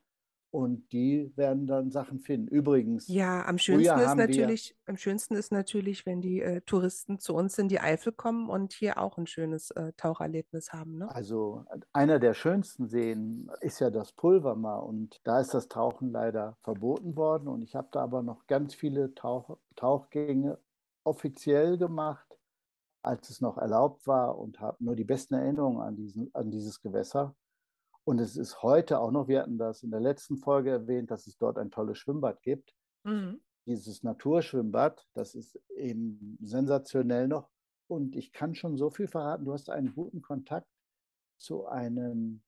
Und 0.55 0.93
die 0.93 1.33
werden 1.35 1.67
dann 1.67 1.90
Sachen 1.90 2.21
finden. 2.21 2.47
Übrigens, 2.47 3.09
Ja, 3.09 3.45
am 3.45 3.59
schönsten 3.59 3.99
ist 3.99 4.07
haben 4.07 4.19
wir, 4.19 4.29
natürlich, 4.29 4.77
am 4.87 4.97
schönsten 4.97 5.35
ist 5.35 5.51
natürlich, 5.51 6.07
wenn 6.07 6.21
die 6.21 6.43
äh, 6.43 6.61
Touristen 6.61 7.19
zu 7.19 7.35
uns 7.35 7.59
in 7.59 7.67
die 7.67 7.81
Eifel 7.81 8.12
kommen 8.12 8.49
und 8.49 8.73
hier 8.73 8.99
auch 8.99 9.19
ein 9.19 9.27
schönes 9.27 9.73
äh, 9.73 9.93
Taucherlebnis 9.97 10.73
haben, 10.73 10.99
ne? 10.99 11.12
also 11.12 11.64
einer 11.93 12.21
der 12.21 12.35
schönsten 12.35 12.87
Seen 12.87 13.51
ist 13.62 13.81
ja 13.81 13.90
das 13.90 14.12
Pulvermar 14.12 14.87
und 14.87 15.21
da 15.25 15.40
ist 15.40 15.55
das 15.55 15.69
Tauchen 15.69 16.12
leider 16.12 16.57
verboten 16.62 17.17
worden. 17.17 17.49
Und 17.49 17.62
ich 17.62 17.75
habe 17.75 17.88
da 17.90 18.05
aber 18.05 18.23
noch 18.23 18.47
ganz 18.47 18.75
viele 18.75 19.12
Tauch 19.14 19.59
Tauchgänge 19.75 20.59
offiziell 21.03 21.79
gemacht, 21.79 22.38
als 23.03 23.29
es 23.29 23.40
noch 23.40 23.59
erlaubt 23.59 24.07
war 24.07 24.38
und 24.38 24.61
habe 24.61 24.83
nur 24.85 24.95
die 24.95 25.05
besten 25.05 25.35
Erinnerungen 25.35 25.81
an, 25.81 25.97
diesen, 25.97 26.31
an 26.33 26.53
dieses 26.53 26.81
Gewässer. 26.81 27.35
Und 28.05 28.21
es 28.21 28.37
ist 28.37 28.62
heute 28.62 28.99
auch 28.99 29.11
noch, 29.11 29.29
wir 29.29 29.40
hatten 29.40 29.59
das 29.59 29.83
in 29.83 29.90
der 29.90 30.01
letzten 30.01 30.37
Folge 30.37 30.71
erwähnt, 30.71 31.11
dass 31.11 31.27
es 31.27 31.38
dort 31.38 31.59
ein 31.59 31.71
tolles 31.71 31.99
Schwimmbad 31.99 32.43
gibt. 32.43 32.75
Mhm. 33.05 33.40
Dieses 33.67 34.03
Naturschwimmbad, 34.03 35.07
das 35.14 35.35
ist 35.35 35.59
eben 35.77 36.38
sensationell 36.43 37.29
noch. 37.29 37.49
Und 37.87 38.14
ich 38.14 38.33
kann 38.33 38.55
schon 38.55 38.77
so 38.77 38.90
viel 38.90 39.09
verraten, 39.09 39.47
du 39.47 39.53
hast 39.53 39.71
einen 39.71 39.95
guten 39.95 40.21
Kontakt 40.21 40.69
zu 41.38 41.67
einem 41.67 42.43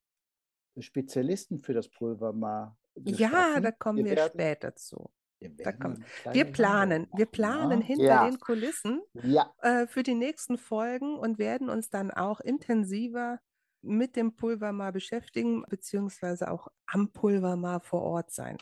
Spezialisten 0.78 1.58
für 1.58 1.72
das 1.72 1.88
Pulvermar 1.88 2.76
Ja, 3.04 3.60
da 3.60 3.72
kommen 3.72 4.04
Wir 4.04 4.16
wir 4.16 4.26
später 4.26 4.74
zu. 4.74 5.10
wir 5.40 5.50
Da 5.56 5.72
kommen. 5.72 6.04
Wir 6.32 6.44
planen, 6.44 7.08
wir 7.12 7.24
machen, 7.24 7.32
planen 7.32 7.78
ne? 7.78 7.84
hinter 7.84 8.04
Ja, 8.04 8.28
den 8.28 8.38
Kulissen 8.38 9.02
ja. 9.22 9.52
äh, 9.60 9.86
für 9.86 10.02
die 10.02 10.14
nächsten 10.14 10.58
Folgen 10.58 11.18
und 11.18 11.38
werden 11.38 11.70
uns 11.70 11.88
dann 11.88 12.10
auch 12.10 12.40
intensiver 12.40 13.38
mit 13.86 14.16
dem 14.16 14.36
Pulvermar 14.36 14.92
beschäftigen, 14.92 15.64
beziehungsweise 15.68 16.50
auch 16.50 16.68
am 16.86 17.12
Pulvermar 17.12 17.80
vor 17.80 18.02
Ort 18.02 18.30
sein. 18.30 18.58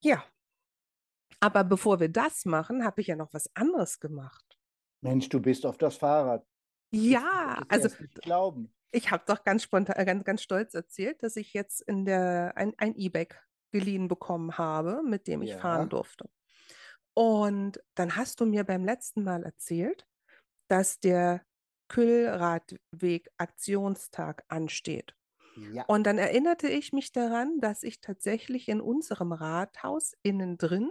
Ja, 0.00 0.24
aber 1.40 1.64
bevor 1.64 2.00
wir 2.00 2.08
das 2.08 2.44
machen, 2.44 2.84
habe 2.84 3.00
ich 3.00 3.06
ja 3.08 3.16
noch 3.16 3.32
was 3.32 3.54
anderes 3.54 4.00
gemacht. 4.00 4.58
Mensch, 5.00 5.28
du 5.28 5.40
bist 5.40 5.64
auf 5.64 5.78
das 5.78 5.96
Fahrrad. 5.96 6.44
Ja, 6.92 7.62
es 7.68 7.84
also 7.84 8.04
glauben. 8.22 8.74
ich 8.90 9.10
habe 9.10 9.22
doch 9.26 9.44
ganz 9.44 9.62
spontan, 9.62 9.96
äh, 9.96 10.04
ganz, 10.04 10.24
ganz 10.24 10.42
stolz 10.42 10.74
erzählt, 10.74 11.22
dass 11.22 11.36
ich 11.36 11.52
jetzt 11.52 11.82
in 11.82 12.04
der 12.04 12.56
ein, 12.56 12.74
ein 12.78 12.96
E-Bike 12.96 13.40
geliehen 13.70 14.08
bekommen 14.08 14.56
habe, 14.58 15.02
mit 15.04 15.26
dem 15.26 15.42
ich 15.42 15.54
fahren 15.54 15.82
Ja, 15.82 15.88
durfte. 15.88 16.28
Und 17.14 17.82
dann 17.94 18.16
hast 18.16 18.40
du 18.40 18.46
mir 18.46 18.64
beim 18.64 18.84
letzten 18.84 19.22
Mal 19.22 19.44
erzählt, 19.44 20.06
dass 20.68 20.98
der 20.98 21.44
Kühlradweg-Aktionstag 21.88 24.44
ansteht. 24.48 25.14
ja, 25.72 25.84
Und 25.86 26.04
dann 26.04 26.18
erinnerte 26.18 26.68
ich 26.68 26.92
mich 26.92 27.12
daran, 27.12 27.60
dass 27.60 27.82
ich 27.82 28.00
tatsächlich 28.00 28.68
in 28.68 28.80
unserem 28.80 29.32
Rathaus 29.32 30.14
innen 30.22 30.58
drin 30.58 30.90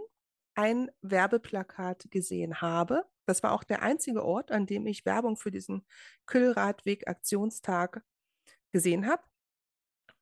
ein 0.56 0.92
Werbeplakat 1.02 2.08
gesehen 2.10 2.62
habe. 2.62 3.06
Das 3.26 3.44
war 3.44 3.54
auch 3.54 3.64
der 3.64 3.84
einzige 3.84 4.26
Ort, 4.26 4.52
an 4.52 4.66
dem 4.66 4.88
ich 4.88 5.06
Werbung 5.06 5.38
für 5.38 5.52
diesen 5.52 5.86
Kühlradweg-Aktionstag 6.26 8.02
gesehen 8.72 9.08
habe. 9.08 9.22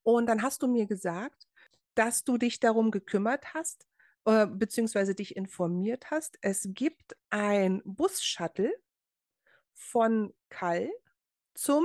Und 0.02 0.26
dann 0.26 0.42
hast 0.42 0.62
du 0.62 0.68
mir 0.68 0.86
gesagt, 0.86 1.48
dass 1.94 2.22
du 2.22 2.36
dich 2.36 2.60
darum 2.60 2.90
gekümmert 2.90 3.54
hast, 3.54 3.86
äh, 4.26 4.46
beziehungsweise 4.46 5.14
dich 5.14 5.36
informiert 5.36 6.10
hast. 6.10 6.36
Es 6.42 6.68
gibt 6.70 7.16
ein 7.30 7.80
Bus-Shuttle 7.84 8.72
von 9.76 10.34
Kall 10.48 10.90
zum 11.54 11.84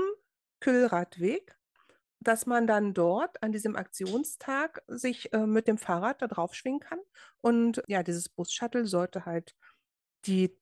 Kühlradweg, 0.60 1.58
dass 2.20 2.46
man 2.46 2.68
dann 2.68 2.94
dort 2.94 3.42
an 3.44 3.52
diesem 3.52 3.76
Aktionstag 3.76 4.84
sich 4.88 5.34
äh, 5.34 5.46
mit 5.46 5.68
dem 5.68 5.78
Fahrrad 5.78 6.22
da 6.22 6.28
drauf 6.28 6.56
schwingen 6.56 6.80
kann. 6.80 7.00
Und 7.42 7.84
ja, 7.88 8.04
dieses 8.04 8.30
Bus-Shuttle 8.30 8.86
sollte 8.86 9.26
halt 9.26 9.56
die 10.26 10.58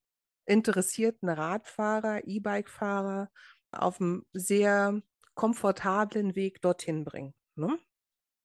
interessierten 0.46 1.28
Radfahrer, 1.28 2.26
E-Bike-Fahrer 2.26 3.30
auf 3.72 4.00
einem 4.00 4.26
sehr 4.32 5.00
komfortablen 5.34 6.34
Weg 6.34 6.60
dorthin 6.60 7.04
bringen. 7.04 7.34
Ne? 7.54 7.78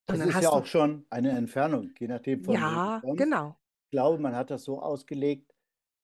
Das 0.08 0.20
ist 0.20 0.42
ja 0.42 0.50
auch 0.50 0.66
schon 0.66 1.06
eine 1.10 1.32
Entfernung, 1.32 1.92
je 1.98 2.08
nachdem 2.08 2.44
von 2.44 2.54
ja, 2.54 3.02
genau. 3.16 3.58
Ich 3.86 3.92
glaube, 3.92 4.22
man 4.22 4.36
hat 4.36 4.52
das 4.52 4.64
so 4.64 4.80
ausgelegt, 4.82 5.55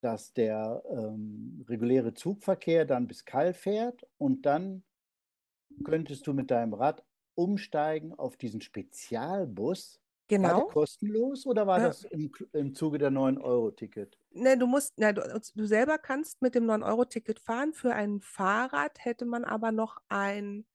dass 0.01 0.33
der 0.33 0.83
ähm, 0.89 1.63
reguläre 1.69 2.13
Zugverkehr 2.13 2.85
dann 2.85 3.07
bis 3.07 3.25
Kall 3.25 3.53
fährt 3.53 4.05
und 4.17 4.45
dann 4.45 4.83
könntest 5.83 6.27
du 6.27 6.33
mit 6.33 6.51
deinem 6.51 6.73
Rad 6.73 7.03
umsteigen 7.35 8.13
auf 8.13 8.37
diesen 8.37 8.61
Spezialbus. 8.61 9.99
Genau. 10.27 10.47
War 10.47 10.55
der 10.55 10.65
kostenlos 10.65 11.45
oder 11.45 11.67
war 11.67 11.79
äh, 11.79 11.83
das 11.83 12.03
im, 12.05 12.31
im 12.53 12.73
Zuge 12.73 12.97
der 12.97 13.11
9-Euro-Ticket? 13.11 14.17
Ne, 14.31 14.57
du 14.57 14.65
musst, 14.65 14.97
ne, 14.97 15.13
du, 15.13 15.21
du 15.55 15.65
selber 15.65 15.97
kannst 15.97 16.41
mit 16.41 16.55
dem 16.55 16.65
9-Euro-Ticket 16.65 17.39
fahren. 17.39 17.73
Für 17.73 17.93
ein 17.93 18.21
Fahrrad 18.21 19.03
hätte 19.03 19.25
man 19.25 19.43
aber 19.43 19.71
noch 19.71 19.97
ein 20.07 20.65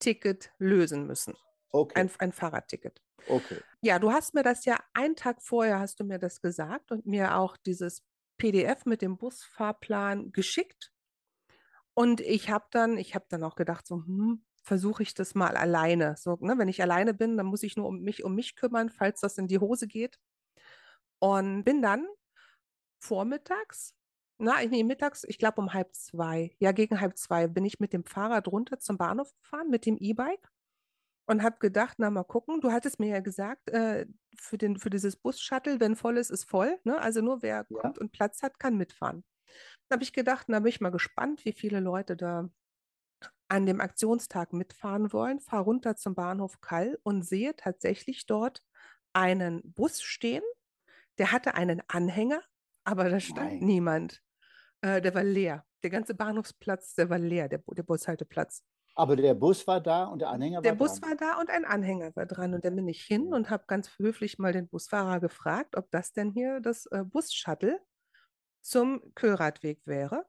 Ticket 0.00 0.52
lösen 0.58 1.06
müssen. 1.06 1.34
Okay. 1.70 2.00
Ein, 2.00 2.10
ein 2.18 2.32
Fahrradticket. 2.32 3.00
Okay. 3.28 3.58
Ja, 3.80 3.98
du 3.98 4.12
hast 4.12 4.34
mir 4.34 4.42
das 4.42 4.64
ja 4.64 4.78
einen 4.92 5.16
Tag 5.16 5.42
vorher 5.42 5.78
hast 5.78 6.00
du 6.00 6.04
mir 6.04 6.18
das 6.18 6.40
gesagt 6.40 6.90
und 6.90 7.06
mir 7.06 7.36
auch 7.36 7.56
dieses 7.56 8.02
PDF 8.36 8.84
mit 8.86 9.02
dem 9.02 9.16
Busfahrplan 9.16 10.32
geschickt. 10.32 10.92
Und 11.94 12.20
ich 12.20 12.50
habe 12.50 12.66
dann, 12.70 12.98
ich 12.98 13.14
habe 13.14 13.26
dann 13.28 13.44
auch 13.44 13.54
gedacht, 13.54 13.86
so, 13.86 13.96
hm, 13.96 14.44
versuche 14.62 15.02
ich 15.02 15.14
das 15.14 15.34
mal 15.34 15.56
alleine. 15.56 16.16
So, 16.18 16.36
ne, 16.40 16.58
wenn 16.58 16.68
ich 16.68 16.82
alleine 16.82 17.14
bin, 17.14 17.36
dann 17.36 17.46
muss 17.46 17.62
ich 17.62 17.76
nur 17.76 17.86
um 17.86 18.00
mich 18.00 18.24
um 18.24 18.34
mich 18.34 18.56
kümmern, 18.56 18.90
falls 18.90 19.20
das 19.20 19.38
in 19.38 19.46
die 19.46 19.58
Hose 19.58 19.86
geht. 19.86 20.18
Und 21.20 21.64
bin 21.64 21.82
dann 21.82 22.06
vormittags, 23.00 23.94
na, 24.38 24.62
nee, 24.66 24.82
mittags, 24.82 25.24
ich 25.24 25.38
glaube 25.38 25.60
um 25.60 25.72
halb 25.72 25.94
zwei, 25.94 26.56
ja, 26.58 26.72
gegen 26.72 27.00
halb 27.00 27.16
zwei 27.16 27.46
bin 27.46 27.64
ich 27.64 27.78
mit 27.80 27.92
dem 27.92 28.04
Fahrrad 28.04 28.48
runter 28.48 28.80
zum 28.80 28.98
Bahnhof 28.98 29.32
gefahren, 29.36 29.70
mit 29.70 29.86
dem 29.86 29.96
E-Bike 29.98 30.50
und 31.26 31.42
habe 31.42 31.58
gedacht, 31.58 31.96
na 31.98 32.10
mal 32.10 32.24
gucken, 32.24 32.60
du 32.60 32.70
hattest 32.70 33.00
mir 33.00 33.08
ja 33.08 33.20
gesagt, 33.20 33.70
äh, 33.70 34.06
für, 34.38 34.58
den, 34.58 34.78
für 34.78 34.90
dieses 34.90 35.16
Bus-Shuttle, 35.16 35.80
wenn 35.80 35.96
voll 35.96 36.18
ist, 36.18 36.30
ist 36.30 36.48
voll. 36.48 36.78
Ne? 36.84 36.98
Also 37.00 37.20
nur 37.20 37.42
wer 37.42 37.66
ja. 37.68 37.80
kommt 37.80 37.98
und 37.98 38.12
Platz 38.12 38.42
hat, 38.42 38.58
kann 38.58 38.76
mitfahren. 38.76 39.24
Da 39.88 39.94
habe 39.94 40.02
ich 40.02 40.12
gedacht, 40.12 40.46
na 40.48 40.60
bin 40.60 40.68
ich 40.68 40.80
mal 40.80 40.90
gespannt, 40.90 41.44
wie 41.44 41.52
viele 41.52 41.80
Leute 41.80 42.16
da 42.16 42.48
an 43.48 43.66
dem 43.66 43.80
Aktionstag 43.80 44.52
mitfahren 44.52 45.12
wollen. 45.12 45.40
Fahre 45.40 45.64
runter 45.64 45.96
zum 45.96 46.14
Bahnhof 46.14 46.60
Kall 46.60 46.98
und 47.02 47.22
sehe 47.22 47.54
tatsächlich 47.56 48.26
dort 48.26 48.62
einen 49.12 49.62
Bus 49.72 50.02
stehen. 50.02 50.42
Der 51.18 51.32
hatte 51.32 51.54
einen 51.54 51.82
Anhänger, 51.88 52.42
aber 52.84 53.08
da 53.08 53.20
stand 53.20 53.52
Nein. 53.52 53.58
niemand. 53.60 54.22
Äh, 54.80 55.00
der 55.00 55.14
war 55.14 55.24
leer. 55.24 55.64
Der 55.82 55.90
ganze 55.90 56.14
Bahnhofsplatz, 56.14 56.94
der 56.94 57.10
war 57.10 57.18
leer, 57.18 57.48
der, 57.48 57.62
der 57.66 57.82
Bushalteplatz. 57.82 58.64
Aber 58.96 59.16
der 59.16 59.34
Bus 59.34 59.66
war 59.66 59.80
da 59.80 60.04
und 60.04 60.20
der 60.20 60.28
Anhänger 60.30 60.62
der 60.62 60.78
war 60.78 60.86
Bus 60.86 61.02
war 61.02 61.16
da 61.16 61.40
und 61.40 61.50
ein 61.50 61.64
Anhänger 61.64 62.14
war 62.14 62.26
dran. 62.26 62.54
Und 62.54 62.64
dann 62.64 62.76
bin 62.76 62.86
ich 62.86 63.02
hin 63.02 63.34
und 63.34 63.50
habe 63.50 63.64
ganz 63.66 63.98
höflich 63.98 64.38
mal 64.38 64.52
den 64.52 64.68
Busfahrer 64.68 65.20
gefragt, 65.20 65.76
ob 65.76 65.90
das 65.90 66.12
denn 66.12 66.30
hier 66.30 66.60
das 66.60 66.86
äh, 66.86 67.02
Bus-Shuttle 67.04 67.80
zum 68.62 69.02
Köhradweg 69.14 69.86
wäre. 69.86 70.24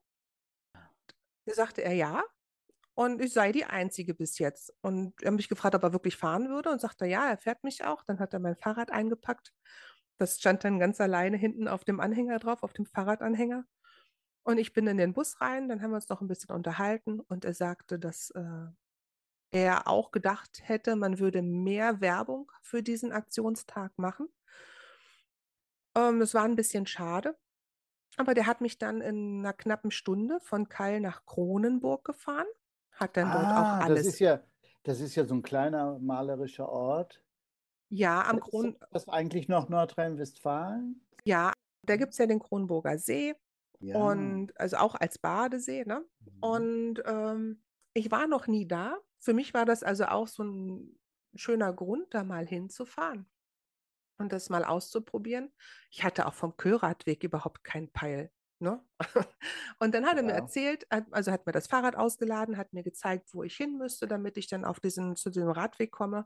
Da 1.46 1.54
sagte 1.54 1.84
er 1.84 1.94
ja. 1.94 2.24
Und 2.96 3.22
ich 3.22 3.34
sei 3.34 3.52
die 3.52 3.66
Einzige 3.66 4.14
bis 4.14 4.40
jetzt. 4.40 4.74
Und 4.82 5.22
er 5.22 5.28
hat 5.28 5.36
mich 5.36 5.50
gefragt, 5.50 5.76
ob 5.76 5.84
er 5.84 5.94
wirklich 5.94 6.16
fahren 6.18 6.50
würde 6.50 6.72
und 6.72 6.80
sagte, 6.82 7.06
ja, 7.06 7.30
er 7.30 7.38
fährt 7.38 7.64
mich 7.64 7.84
auch. 7.84 8.04
Dann 8.04 8.20
hat 8.20 8.34
er 8.34 8.40
mein 8.40 8.56
Fahrrad 8.56 8.90
eingepackt. 8.90 9.54
Das 10.18 10.40
stand 10.40 10.64
dann 10.64 10.80
ganz 10.80 11.00
alleine 11.02 11.38
hinten 11.38 11.68
auf 11.68 11.84
dem 11.84 12.00
Anhänger 12.00 12.40
drauf, 12.40 12.64
auf 12.64 12.74
dem 12.74 12.86
Fahrradanhänger. 12.86 13.66
Und 14.46 14.60
ich 14.60 14.74
bin 14.74 14.86
in 14.86 14.98
den 14.98 15.14
Bus 15.14 15.42
rein, 15.42 15.68
dann 15.68 15.82
haben 15.82 15.90
wir 15.90 15.96
uns 15.96 16.08
noch 16.08 16.22
ein 16.22 16.28
bisschen 16.28 16.52
unterhalten 16.52 17.20
und 17.20 17.46
er 17.46 17.56
sagte, 17.56 17.98
dass 17.98 18.30
äh, 18.30 18.68
er 19.50 19.88
auch 19.88 20.12
gedacht 20.12 20.62
hätte, 20.62 20.96
man 20.96 21.18
würde 21.18 21.42
mehr 21.42 22.00
Werbung 22.00 22.52
für 22.62 22.84
diesen 22.84 23.12
Aktionstag 23.12 23.98
machen. 23.98 24.30
Ähm, 25.98 26.20
das 26.20 26.36
war 26.36 26.44
ein 26.44 26.56
bisschen 26.56 26.86
schade, 26.86 27.36
aber 28.18 28.36
der 28.36 28.46
hat 28.46 28.62
mich 28.62 28.78
dann 28.78 29.02
in 29.02 29.40
einer 29.40 29.54
knappen 29.54 29.90
Stunde 29.90 30.40
von 30.42 30.70
Keil 30.70 31.00
nach 31.00 31.26
Kronenburg 31.26 32.06
gefahren, 32.06 32.48
hat 32.92 33.18
dann 33.18 33.30
ah, 33.30 33.34
dort 33.34 33.46
auch 33.46 33.86
alles. 33.86 34.06
Das 34.06 34.14
ist 34.14 34.20
ja, 34.20 34.44
das 34.84 35.00
ist 35.00 35.16
ja 35.16 35.26
so 35.26 35.34
ein 35.34 35.42
kleiner 35.42 35.98
malerischer 35.98 36.70
Ort. 36.70 37.20
Ja, 37.90 38.22
am 38.28 38.40
Kron. 38.40 38.74
Ist 38.74 38.80
das 38.92 39.10
eigentlich 39.10 39.48
noch 39.48 39.70
Nordrhein-Westfalen? 39.70 41.04
Ja, 41.24 41.52
da 41.82 41.96
gibt 41.98 42.12
es 42.12 42.20
ja 42.20 42.28
den 42.28 42.40
Kronburger 42.40 43.00
See. 43.00 43.34
Ja. 43.80 43.98
Und 43.98 44.58
also 44.60 44.78
auch 44.78 44.96
als 44.96 45.18
Badesee, 45.18 45.86
ne? 45.86 46.06
Mhm. 46.20 46.40
Und 46.42 47.04
ähm, 47.06 47.64
ich 47.94 48.12
war 48.12 48.28
noch 48.28 48.48
nie 48.48 48.68
da. 48.68 48.98
Für 49.20 49.34
mich 49.34 49.54
war 49.54 49.66
das 49.66 49.84
also 49.84 50.06
auch 50.06 50.28
so 50.28 50.44
ein 50.44 51.00
schöner 51.36 51.74
Grund, 51.74 52.14
da 52.14 52.24
mal 52.24 52.46
hinzufahren 52.46 53.28
und 54.18 54.32
das 54.32 54.50
mal 54.50 54.64
auszuprobieren. 54.64 55.52
Ich 55.92 56.04
hatte 56.04 56.26
auch 56.26 56.34
vom 56.34 56.58
Köradweg 56.58 57.24
überhaupt 57.24 57.64
keinen 57.64 57.92
Peil. 57.92 58.32
Ne? 58.60 58.82
Und 59.80 59.94
dann 59.94 60.06
hat 60.06 60.14
ja. 60.14 60.20
er 60.20 60.24
mir 60.24 60.32
erzählt, 60.32 60.88
also 61.12 61.32
hat 61.32 61.46
mir 61.46 61.52
das 61.52 61.68
Fahrrad 61.68 61.96
ausgeladen, 61.96 62.58
hat 62.58 62.72
mir 62.72 62.84
gezeigt, 62.84 63.34
wo 63.34 63.44
ich 63.44 63.56
hin 63.56 63.78
müsste, 63.78 64.08
damit 64.08 64.38
ich 64.38 64.48
dann 64.48 64.64
auf 64.64 64.80
diesen, 64.80 65.16
zu 65.18 65.30
diesem 65.30 65.50
Radweg 65.50 65.92
komme. 65.92 66.26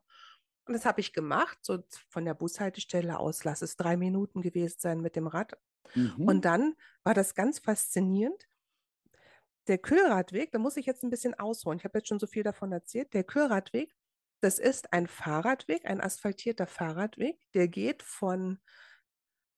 Und 0.65 0.73
das 0.73 0.85
habe 0.85 1.01
ich 1.01 1.13
gemacht, 1.13 1.57
so 1.63 1.79
von 2.09 2.25
der 2.25 2.35
Bushaltestelle 2.35 3.17
aus, 3.17 3.43
lass 3.43 3.63
es 3.63 3.75
drei 3.75 3.97
Minuten 3.97 4.41
gewesen 4.41 4.77
sein 4.79 5.01
mit 5.01 5.15
dem 5.15 5.25
Rad. 5.25 5.57
Mhm. 5.95 6.27
Und 6.27 6.45
dann 6.45 6.75
war 7.03 7.13
das 7.13 7.35
ganz 7.35 7.59
faszinierend. 7.59 8.47
Der 9.67 9.77
Kühlradweg, 9.77 10.51
da 10.51 10.59
muss 10.59 10.77
ich 10.77 10.85
jetzt 10.85 11.03
ein 11.03 11.09
bisschen 11.09 11.33
ausholen. 11.35 11.77
Ich 11.77 11.85
habe 11.85 11.99
jetzt 11.99 12.07
schon 12.07 12.19
so 12.19 12.27
viel 12.27 12.43
davon 12.43 12.71
erzählt. 12.71 13.13
Der 13.13 13.23
Kühlradweg, 13.23 13.95
das 14.41 14.57
ist 14.57 14.93
ein 14.93 15.07
Fahrradweg, 15.07 15.85
ein 15.85 16.01
asphaltierter 16.01 16.65
Fahrradweg, 16.65 17.39
der 17.53 17.67
geht 17.67 18.01
von 18.03 18.59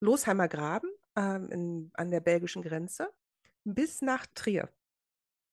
Losheimer 0.02 0.48
Graben 0.48 0.90
ähm, 1.16 1.50
in, 1.52 1.92
an 1.94 2.12
der 2.12 2.20
belgischen 2.20 2.62
Grenze 2.62 3.10
bis 3.64 4.02
nach 4.02 4.26
Trier. 4.34 4.70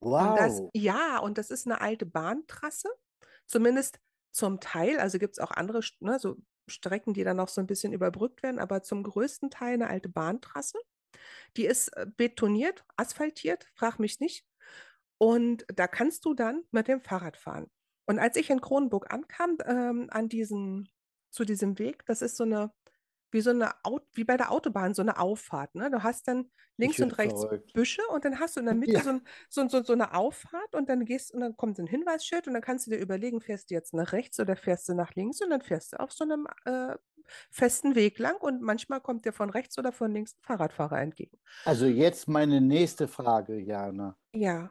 Wow. 0.01 0.31
Und 0.31 0.39
das, 0.39 0.63
ja, 0.75 1.19
und 1.19 1.39
das 1.39 1.51
ist 1.51 1.67
eine 1.67 1.81
alte 1.81 2.07
Bahntrasse, 2.07 2.89
zumindest 3.47 4.01
zum 4.31 4.61
Teil. 4.61 4.99
Also 4.99 5.19
gibt 5.19 5.35
es 5.35 5.39
auch 5.39 5.51
andere, 5.51 5.81
ne, 6.01 6.19
so 6.19 6.37
Strecken, 6.69 7.15
die 7.15 7.25
dann 7.25 7.37
noch 7.37 7.49
so 7.49 7.61
ein 7.61 7.67
bisschen 7.67 7.93
überbrückt 7.93 8.43
werden, 8.43 8.59
aber 8.59 8.83
zum 8.83 9.03
größten 9.03 9.51
Teil 9.51 9.75
eine 9.75 9.89
alte 9.89 10.09
Bahntrasse. 10.09 10.79
Die 11.57 11.67
ist 11.67 11.89
äh, 11.97 12.07
betoniert, 12.17 12.85
asphaltiert, 12.97 13.67
frag 13.75 13.99
mich 13.99 14.21
nicht. 14.21 14.45
Und 15.19 15.65
da 15.75 15.89
kannst 15.89 16.25
du 16.25 16.35
dann 16.35 16.63
mit 16.71 16.89
dem 16.89 17.01
Fahrrad 17.01 17.37
fahren. 17.37 17.71
Und 18.07 18.19
als 18.19 18.37
ich 18.37 18.51
in 18.51 18.61
Kronenburg 18.61 19.13
ankam, 19.13 19.59
ähm, 19.67 20.09
an 20.11 20.29
diesen, 20.29 20.89
zu 21.31 21.45
diesem 21.45 21.79
Weg, 21.79 22.05
das 22.07 22.23
ist 22.23 22.37
so 22.37 22.45
eine, 22.45 22.73
wie 23.31 23.41
so 23.41 23.51
eine, 23.51 23.73
wie 24.15 24.25
bei 24.25 24.37
der 24.37 24.51
Autobahn, 24.51 24.95
so 24.95 25.03
eine 25.03 25.19
Auffahrt. 25.19 25.75
Ne? 25.75 25.91
Du 25.91 26.03
hast 26.03 26.29
dann 26.29 26.51
links 26.77 27.01
und 27.01 27.19
rechts 27.19 27.43
verrückt. 27.43 27.73
Büsche 27.73 28.03
und 28.13 28.25
dann 28.25 28.41
hast 28.41 28.57
du 28.57 28.61
in 28.61 28.67
der 28.67 28.75
Mitte 28.77 28.93
ja. 28.93 29.03
so, 29.03 29.21
so, 29.49 29.69
so, 29.69 29.83
so, 29.83 29.93
eine 29.93 30.15
Auffahrt 30.15 30.75
und 30.75 30.89
dann 30.89 31.05
gehst 31.05 31.33
und 31.35 31.41
dann 31.41 31.57
kommt 31.57 31.79
ein 31.79 31.87
Hinweisschild 31.87 32.47
und 32.47 32.55
dann 32.55 32.63
kannst 32.63 32.87
du 32.87 32.91
dir 32.91 32.99
überlegen, 32.99 33.41
fährst 33.41 33.71
du 33.71 33.75
jetzt 33.75 33.95
nach 33.95 34.13
rechts 34.13 34.39
oder 34.41 34.57
fährst 34.57 34.89
du 34.89 34.95
nach 34.95 35.15
links 35.15 35.43
und 35.43 35.51
dann 35.51 35.61
fährst 35.61 35.93
du 35.93 36.01
auf 36.01 36.13
so 36.13 36.25
einem 36.25 36.47
äh, 36.65 36.97
festen 37.51 37.95
Weg 37.95 38.19
lang 38.19 38.37
und 38.41 38.63
manchmal 38.63 39.01
kommt 39.01 39.25
dir 39.25 39.33
von 39.33 39.51
rechts 39.51 39.79
oder 39.79 39.93
von 39.93 40.13
links 40.13 40.35
ein 40.35 40.43
Fahrradfahrer 40.43 41.01
entgegen. 41.01 41.39
Also 41.65 41.87
jetzt 41.87 42.29
meine 42.29 42.61
nächste 42.61 43.09
Frage, 43.09 43.59
Jana. 43.59 44.17
Ja. 44.33 44.71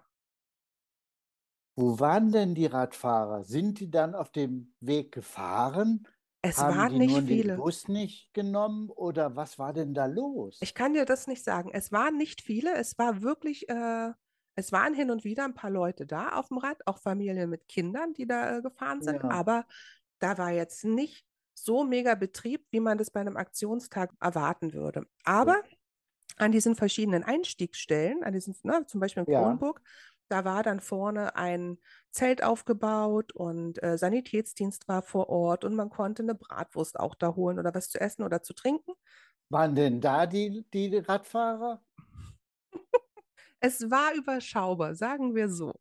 Wo 1.76 2.00
waren 2.00 2.32
denn 2.32 2.56
die 2.56 2.66
Radfahrer? 2.66 3.44
Sind 3.44 3.80
die 3.80 3.92
dann 3.92 4.16
auf 4.16 4.32
dem 4.32 4.74
Weg 4.80 5.12
gefahren? 5.12 6.08
Es 6.50 6.58
Haben 6.58 6.78
waren 6.78 6.94
die 6.94 7.00
nicht 7.00 7.12
nur 7.12 7.22
viele. 7.24 7.54
den 7.54 7.58
Bus 7.58 7.88
nicht 7.88 8.34
genommen 8.34 8.90
oder 8.90 9.36
was 9.36 9.58
war 9.60 9.74
denn 9.74 9.94
da 9.94 10.06
los? 10.06 10.58
Ich 10.62 10.74
kann 10.74 10.94
dir 10.94 11.06
das 11.06 11.28
nicht 11.28 11.44
sagen. 11.44 11.70
Es 11.74 11.92
waren 11.92 12.18
nicht 12.18 12.42
viele. 12.42 12.74
Es 12.76 12.98
war 12.98 13.22
wirklich, 13.22 13.68
äh, 13.70 14.12
es 14.56 14.72
waren 14.72 14.94
hin 14.94 15.12
und 15.12 15.24
wieder 15.24 15.46
ein 15.46 15.54
paar 15.54 15.70
Leute 15.70 16.06
da 16.06 16.30
auf 16.30 16.48
dem 16.50 16.58
Rad, 16.58 16.86
auch 16.88 17.00
Familien 17.00 17.50
mit 17.50 17.68
Kindern, 17.68 18.14
die 18.14 18.26
da 18.28 18.58
äh, 18.58 18.62
gefahren 18.62 19.02
sind. 19.02 19.24
Ja. 19.24 19.30
Aber 19.30 19.66
da 20.20 20.38
war 20.38 20.52
jetzt 20.52 20.84
nicht 20.86 21.26
so 21.54 21.84
mega 21.84 22.16
Betrieb, 22.16 22.66
wie 22.72 22.80
man 22.80 22.98
das 22.98 23.12
bei 23.12 23.20
einem 23.20 23.38
Aktionstag 23.38 24.12
erwarten 24.20 24.74
würde. 24.74 25.06
Aber 25.24 25.62
an 26.38 26.52
diesen 26.52 26.76
verschiedenen 26.76 27.24
Einstiegsstellen, 27.24 28.24
an 28.24 28.34
diesen, 28.34 28.56
ne, 28.64 28.86
zum 28.86 29.00
Beispiel 29.00 29.24
in 29.24 29.32
Ja. 29.32 29.42
Kronburg, 29.42 29.82
Da 30.30 30.46
war 30.46 30.64
dann 30.64 30.80
vorne 30.80 31.36
ein 31.36 31.78
Zelt 32.12 32.44
aufgebaut 32.44 33.32
und 33.34 33.82
äh, 33.84 33.98
Sanitätsdienst 33.98 34.88
war 34.88 35.02
vor 35.02 35.30
Ort 35.30 35.64
und 35.64 35.76
man 35.76 35.90
konnte 35.90 36.24
eine 36.24 36.36
Bratwurst 36.36 37.00
auch 37.00 37.16
da 37.16 37.36
holen 37.36 37.60
oder 37.60 37.74
was 37.74 37.90
zu 37.90 38.00
essen 38.02 38.24
oder 38.24 38.44
zu 38.44 38.54
trinken. 38.54 38.92
Waren 39.50 39.76
denn 39.76 40.00
da 40.00 40.26
die, 40.26 40.66
die 40.74 40.96
Radfahrer? 40.98 41.82
Es 43.60 43.90
war 43.90 44.14
überschaubar, 44.16 44.96
sagen 44.96 45.36
wir 45.36 45.50
so. 45.50 45.74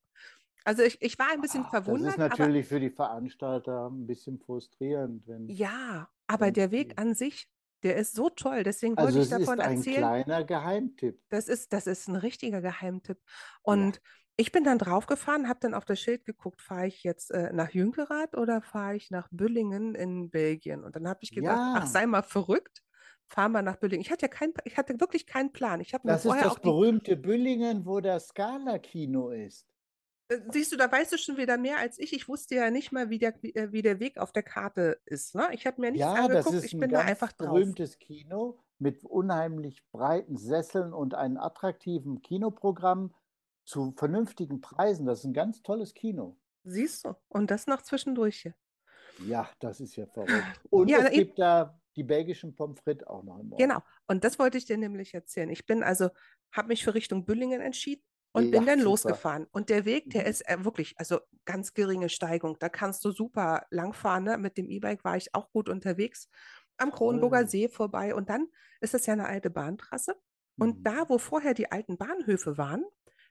Also 0.65 0.83
ich, 0.83 1.01
ich 1.03 1.19
war 1.19 1.31
ein 1.33 1.41
bisschen 1.41 1.65
Ah, 1.65 1.71
verwundert, 1.71 2.07
Das 2.07 2.15
ist 2.15 2.19
natürlich 2.19 2.67
für 2.67 2.81
die 2.81 2.91
Veranstalter 2.91 3.89
ein 3.91 4.07
bisschen 4.07 4.39
frustrierend, 4.39 5.27
aber 5.27 5.35
wenn. 5.35 5.57
ja, 5.57 6.09
aber 6.27 6.47
wenn 6.47 6.53
der 6.53 6.71
Weg 6.71 7.01
an 7.01 7.15
sich, 7.15 7.49
der 7.83 7.97
ist 7.97 8.15
so 8.15 8.31
toll. 8.31 8.63
Deswegen 8.63 8.97
Also 8.97 9.19
wollte 9.19 9.21
ich 9.21 9.29
es 9.29 9.37
ist 9.37 9.49
davon 9.49 9.61
ein 9.61 9.85
erzählen. 9.85 9.95
kleiner 9.97 10.45
Geheimtipp. 10.45 11.21
Das 11.29 11.49
ist, 11.49 11.73
das 11.73 11.87
ist 11.87 12.09
ein 12.09 12.17
richtiger 12.17 12.61
Geheimtipp. 12.61 13.19
Und 13.63 14.01
ich 14.37 14.53
bin 14.53 14.65
dann 14.65 14.79
draufgefahren, 14.79 15.49
habe 15.49 15.61
dann 15.61 15.75
auf 15.75 15.85
das 15.85 16.01
Schild 16.01 16.25
geguckt, 16.27 16.61
fahre 16.63 16.87
ich 16.87 17.03
jetzt 17.05 17.31
äh, 17.31 17.53
nach 17.53 17.71
Jünkerath 17.71 18.37
oder 18.37 18.61
fahre 18.63 18.97
ich 18.97 19.11
nach 19.11 19.29
Büllingen 19.31 19.95
in 19.95 20.31
Belgien? 20.31 20.85
Und 20.85 20.97
dann 20.97 21.09
habe 21.09 21.21
ich 21.23 21.33
gedacht, 21.33 21.63
ach, 21.73 21.87
Ja. 21.87 21.87
sei 21.87 22.07
mal 22.07 22.23
verrückt, 22.23 22.83
fahr 23.29 23.49
mal 23.49 23.63
nach 23.63 23.77
Büllingen. 23.77 24.03
Ich 24.03 24.11
hatte 24.11 24.27
ja 24.27 24.29
kein, 24.29 24.53
ich 24.65 24.77
hatte 24.77 25.01
wirklich 25.01 25.27
keinen 25.27 25.53
Plan. 25.53 25.81
Ich 25.81 25.95
habe 25.95 26.05
Das 26.07 26.25
ist 26.25 26.41
das 26.41 26.61
berühmte 26.61 27.17
Büllingen, 27.17 27.85
wo 27.87 28.01
das 28.01 28.29
Scala-Kino 28.29 29.31
ist. 29.31 29.67
Äh, 30.29 30.39
Siehst 30.53 30.73
du, 30.73 30.77
da 30.77 30.91
weißt 30.91 31.13
du 31.13 31.19
schon 31.19 31.37
wieder 31.37 31.57
mehr 31.59 31.79
als 31.79 31.99
ich. 31.99 32.13
Ich 32.13 32.29
wusste 32.29 32.55
ja 32.57 32.71
nicht 32.71 32.93
mal, 32.93 33.11
wie 33.11 33.19
der, 33.19 33.35
wie, 33.43 33.55
äh, 33.55 33.83
der 33.83 34.01
Weg 34.01 34.19
auf 34.19 34.33
der 34.33 34.43
Karte 34.43 35.01
ist. 35.07 35.35
Ne? 35.35 35.49
Ich 35.53 35.67
habe 35.67 35.81
mir 35.81 35.91
nichts 35.93 36.13
Ja, 36.13 36.25
das 36.29 36.47
angeguckt, 36.47 36.57
ist 36.57 36.65
ich 36.65 36.79
bin 36.79 36.93
da 36.93 37.01
einfach 37.01 37.33
drauf. 37.33 37.47
berühmtes 37.49 37.99
Kino 37.99 38.59
mit 38.79 39.05
unheimlich 39.05 39.89
breiten 39.91 40.37
Sesseln 40.37 40.93
und 40.93 41.15
einem 41.15 41.39
attraktiven 41.39 42.21
Kinoprogramm 42.23 43.15
zu 43.67 43.93
vernünftigen 43.97 44.61
Preisen. 44.61 45.07
Das 45.07 45.21
ist 45.21 45.25
ein 45.27 45.35
ganz 45.35 45.63
tolles 45.63 45.95
Kino. 45.95 46.39
Siehst 46.65 47.05
du? 47.05 47.15
Und 47.29 47.51
das 47.51 47.67
noch 47.67 47.83
zwischendurch 47.83 48.41
hier. 48.43 48.55
Ja, 49.27 49.49
das 49.61 49.81
ist 49.81 49.97
ja 49.97 50.07
verrückt. 50.15 50.61
Und 50.71 50.89
Ja, 50.89 50.99
es 51.01 51.11
gibt 51.13 51.39
da 51.39 51.79
die 51.97 52.03
belgischen 52.05 52.55
Pommes 52.55 52.81
frites 52.81 53.07
auch 53.07 53.23
noch 53.23 53.39
im 53.39 53.53
Ort. 53.53 53.61
Genau. 53.61 53.83
Und 54.07 54.25
das 54.25 54.39
wollte 54.39 54.59
ich 54.59 54.67
dir 54.67 54.77
nämlich 54.77 55.15
erzählen. 55.15 55.49
Ich 55.51 55.67
bin 55.67 55.83
also, 55.83 56.11
habe 56.53 56.69
mich 56.69 56.85
für 56.85 56.95
Richtung 56.95 57.25
Büllingen 57.25 57.61
entschieden 57.61 58.03
und 58.33 58.51
bin 58.51 58.61
Ja, 58.63 58.67
dann 58.67 58.79
super. 58.79 58.91
losgefahren. 58.91 59.47
Und 59.51 59.71
der 59.71 59.85
Weg, 59.87 60.11
der 60.11 60.23
Mhm. 60.25 60.29
ist 60.31 60.49
äh, 60.49 60.65
wirklich, 60.65 60.95
also 60.99 61.21
ganz 61.47 61.73
geringe 61.73 62.09
Steigung. 62.11 62.59
Da 62.59 62.69
kannst 62.69 63.05
du 63.05 63.11
super 63.13 63.67
langfahren. 63.71 64.25
Ne? 64.25 64.37
Mit 64.39 64.59
dem 64.59 64.69
E-Bike 64.69 65.05
war 65.05 65.17
ich 65.17 65.35
auch 65.35 65.51
gut 65.53 65.69
unterwegs. 65.71 66.29
Am 66.77 66.91
Kronburger 66.93 67.41
Toll. 67.41 67.49
See 67.49 67.69
vorbei. 67.69 68.15
Und 68.15 68.29
dann 68.29 68.49
ist 68.81 68.93
das 68.93 69.07
ja 69.07 69.15
eine 69.15 69.27
alte 69.27 69.49
Bahntrasse. 69.49 70.15
Und 70.59 70.81
Mhm. 70.81 70.83
da, 70.85 71.09
wo 71.09 71.17
vorher 71.19 71.55
die 71.55 71.73
alten 71.73 71.97
Bahnhöfe 71.97 72.59
waren, 72.59 72.85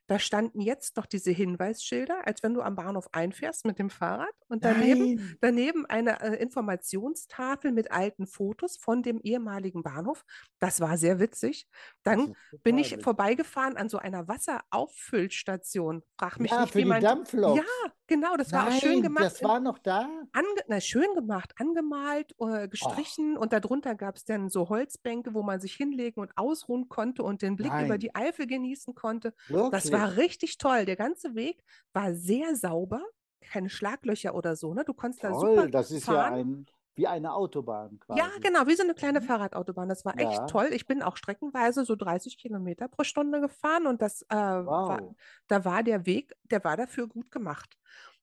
da 0.07 0.19
standen 0.19 0.61
jetzt 0.61 0.97
noch 0.97 1.05
diese 1.05 1.31
Hinweisschilder, 1.31 2.27
als 2.27 2.43
wenn 2.43 2.53
du 2.53 2.61
am 2.61 2.75
Bahnhof 2.75 3.07
einfährst 3.11 3.65
mit 3.65 3.79
dem 3.79 3.89
Fahrrad. 3.89 4.33
Und 4.47 4.63
daneben 4.63 5.15
Nein, 5.15 5.37
Daneben 5.41 5.85
eine 5.85 6.21
äh, 6.21 6.35
Informationstafel 6.41 7.71
mit 7.71 7.91
alten 7.91 8.27
Fotos 8.27 8.77
von 8.77 9.03
dem 9.03 9.19
ehemaligen 9.21 9.83
Bahnhof. 9.83 10.23
Das 10.59 10.79
war 10.79 10.97
sehr 10.97 11.19
witzig. 11.19 11.67
Dann 12.03 12.35
bin 12.63 12.77
ich 12.77 12.91
witzig. 12.91 13.03
vorbeigefahren 13.03 13.77
an 13.77 13.89
so 13.89 13.97
einer 13.97 14.27
Wasserauffüllstation. 14.27 16.03
Frag 16.19 16.39
mich 16.39 16.51
Ja, 16.51 16.61
nicht, 16.61 16.73
für 16.73 16.79
wie 16.79 16.83
die 16.83 16.89
man. 16.89 17.01
Dampfloks. 17.01 17.57
Ja, 17.59 17.91
genau, 18.07 18.35
das 18.37 18.51
war 18.51 18.67
auch 18.67 18.71
schön 18.71 18.93
Nein, 18.93 19.01
gemacht. 19.03 19.25
das 19.25 19.43
war 19.43 19.59
noch 19.59 19.77
da. 19.79 20.09
Ange 20.33 20.47
na, 20.67 20.79
schön 20.79 21.13
gemacht, 21.15 21.53
angemalt, 21.57 22.35
äh, 22.39 22.67
gestrichen 22.67 23.37
und 23.37 23.53
darunter 23.53 23.95
gab 23.95 24.15
es 24.15 24.25
dann 24.25 24.49
so 24.49 24.69
Holzbänke, 24.69 25.33
wo 25.33 25.43
man 25.43 25.59
sich 25.59 25.73
hinlegen 25.73 26.21
und 26.21 26.31
ausruhen 26.37 26.89
konnte 26.89 27.23
und 27.23 27.41
den 27.41 27.55
Blick 27.55 27.71
über 27.71 27.87
Nein. 27.87 27.99
die 27.99 28.15
Eifel 28.15 28.47
genießen 28.47 28.95
konnte. 28.95 29.33
Das 29.47 29.91
Wirklich. 29.91 29.91
war 29.91 30.17
richtig 30.17 30.57
toll. 30.57 30.85
Der 30.85 30.95
ganze 30.95 31.35
Weg 31.35 31.63
war 31.93 32.13
sehr 32.13 32.55
sauber, 32.55 33.01
keine 33.41 33.69
Schlaglöcher 33.69 34.35
oder 34.35 34.55
so. 34.55 34.73
Ne? 34.73 34.83
Du 34.85 34.93
konntest 34.93 35.23
da 35.23 35.33
super 35.33 35.55
Toll, 35.55 35.71
das 35.71 35.91
ist 35.91 36.07
ja 36.07 36.13
fahren. 36.13 36.33
ein, 36.33 36.65
wie 36.95 37.07
eine 37.07 37.33
Autobahn 37.33 37.99
quasi. 37.99 38.13
Ja, 38.13 38.29
genau, 38.41 38.67
wie 38.67 38.75
so 38.75 38.83
eine 38.83 38.93
kleine 38.93 39.19
Mhm. 39.19 39.21
Fahrradautobahn. 39.21 39.89
Das 39.89 40.05
war 40.05 40.19
echt 40.19 40.45
Ja. 40.45 40.47
toll. 40.47 40.69
Ich 40.71 40.85
bin 40.87 41.01
auch 41.01 41.17
streckenweise 41.17 41.83
so 41.85 41.95
30 41.95 42.37
Kilometer 42.37 42.87
pro 42.87 43.03
Stunde 43.03 43.41
gefahren 43.41 43.87
und 43.87 44.01
das 44.01 44.21
äh, 44.29 44.35
war, 44.35 45.01
Wow. 45.03 45.15
da 45.47 45.65
war 45.65 45.83
der 45.83 46.05
Weg, 46.05 46.33
der 46.43 46.63
war 46.63 46.77
dafür 46.77 47.07
gut 47.07 47.29
gemacht. 47.31 47.77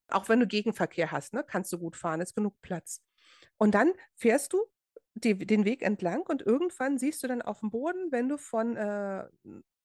Auch 0.08 0.28
wenn 0.28 0.40
du 0.40 0.46
Gegenverkehr 0.46 1.12
hast, 1.12 1.34
ne, 1.34 1.44
kannst 1.44 1.72
du 1.72 1.78
gut 1.78 1.96
fahren, 1.96 2.20
ist 2.20 2.34
genug 2.34 2.60
Platz. 2.62 3.02
Und 3.58 3.74
dann 3.74 3.92
fährst 4.16 4.52
du 4.54 4.66
die, 5.14 5.36
den 5.38 5.64
Weg 5.66 5.82
entlang 5.82 6.22
und 6.22 6.42
irgendwann 6.42 6.98
siehst 6.98 7.22
du 7.22 7.28
dann 7.28 7.42
auf 7.42 7.60
dem 7.60 7.70
Boden, 7.70 8.12
wenn 8.12 8.28
du 8.28 8.38
von, 8.38 8.76
äh, 8.76 9.28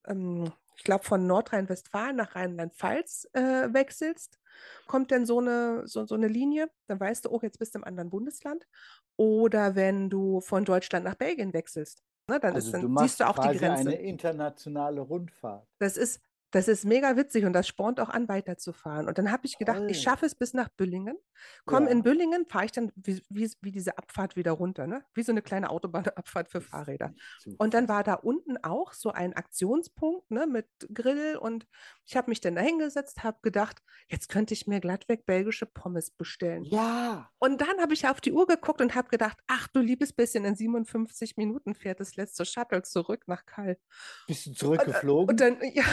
ähm, 0.07 0.51
ich 0.75 0.83
glaube, 0.83 1.03
von 1.03 1.25
Nordrhein-Westfalen 1.25 2.15
nach 2.15 2.35
Rheinland-Pfalz 2.35 3.29
äh, 3.33 3.73
wechselst, 3.73 4.39
kommt 4.85 5.11
dann 5.11 5.25
so 5.25 5.39
eine, 5.39 5.87
so, 5.87 6.05
so 6.05 6.15
eine 6.15 6.27
Linie, 6.27 6.69
dann 6.87 6.99
weißt 6.99 7.25
du, 7.25 7.29
oh, 7.29 7.39
jetzt 7.41 7.57
bist 7.59 7.73
du 7.73 7.79
im 7.79 7.83
anderen 7.83 8.09
Bundesland. 8.09 8.67
Oder 9.15 9.75
wenn 9.75 10.09
du 10.09 10.39
von 10.41 10.65
Deutschland 10.65 11.05
nach 11.05 11.15
Belgien 11.15 11.53
wechselst, 11.53 12.03
ne, 12.29 12.39
dann, 12.39 12.55
ist, 12.55 12.65
Also 12.65 12.71
dann 12.73 12.95
du 12.95 13.01
siehst 13.01 13.19
du 13.19 13.27
auch 13.27 13.39
die 13.39 13.57
Grenze. 13.57 13.89
eine 13.89 13.95
internationale 13.95 15.01
Rundfahrt. 15.01 15.67
Das 15.79 15.97
ist, 15.97 16.21
das 16.51 16.67
ist 16.67 16.85
mega 16.85 17.15
witzig 17.17 17.45
und 17.45 17.53
das 17.53 17.67
spornt 17.67 17.99
auch 17.99 18.09
an, 18.09 18.27
weiterzufahren. 18.29 19.07
Und 19.07 19.17
dann 19.17 19.31
habe 19.31 19.45
ich 19.45 19.57
gedacht, 19.57 19.83
ich 19.87 19.97
Toll. 19.97 20.03
schaffe 20.03 20.25
es 20.25 20.35
bis 20.35 20.53
nach 20.53 20.69
Büllingen. 20.69 21.17
Komm, 21.65 21.87
in 21.87 21.97
Ja, 21.97 22.03
Büllingen 22.03 22.45
fahre 22.47 22.65
ich 22.65 22.71
dann 22.71 22.91
wie, 22.95 23.21
wie, 23.29 23.51
wie 23.61 23.71
diese 23.71 23.97
Abfahrt 23.97 24.35
wieder 24.35 24.51
runter, 24.53 24.87
ne? 24.87 25.03
Wie 25.13 25.23
so 25.23 25.31
eine 25.31 25.41
kleine 25.41 25.69
Autobahnabfahrt 25.69 26.49
für 26.49 26.61
Fahrräder. 26.61 27.13
Und 27.57 27.73
dann 27.73 27.87
war 27.89 28.03
da 28.03 28.13
unten 28.15 28.57
auch 28.63 28.93
so 28.93 29.11
ein 29.11 29.33
Aktionspunkt 29.33 30.31
ne, 30.31 30.47
mit 30.47 30.67
Grill 30.93 31.35
und 31.37 31.67
ich 32.05 32.15
habe 32.15 32.29
mich 32.29 32.39
dann 32.41 32.55
da 32.55 32.61
hingesetzt, 32.61 33.23
habe 33.23 33.39
gedacht, 33.41 33.81
jetzt 34.07 34.29
könnte 34.29 34.53
ich 34.53 34.67
mir 34.67 34.79
glattweg 34.79 35.25
belgische 35.25 35.65
Pommes 35.65 36.11
bestellen. 36.11 36.63
Ja, 36.63 37.29
Und 37.39 37.61
dann 37.61 37.79
habe 37.81 37.93
ich 37.93 38.07
auf 38.07 38.21
die 38.21 38.31
Uhr 38.31 38.47
geguckt 38.47 38.81
und 38.81 38.95
habe 38.95 39.09
gedacht, 39.09 39.37
ach 39.47 39.67
du 39.67 39.79
liebes 39.81 40.13
bisschen, 40.13 40.45
in 40.45 40.55
57 40.55 41.35
Minuten 41.37 41.75
fährt 41.75 41.99
das 41.99 42.15
letzte 42.15 42.45
Shuttle 42.45 42.83
zurück 42.83 43.23
nach 43.27 43.45
Kall. 43.45 43.77
bist 44.25 44.45
du 44.45 44.51
Und, 44.51 44.55
äh, 44.55 44.57
zurückgeflogen? 44.59 45.29
und 45.29 45.39
dann, 45.41 45.57
ja, 45.73 45.83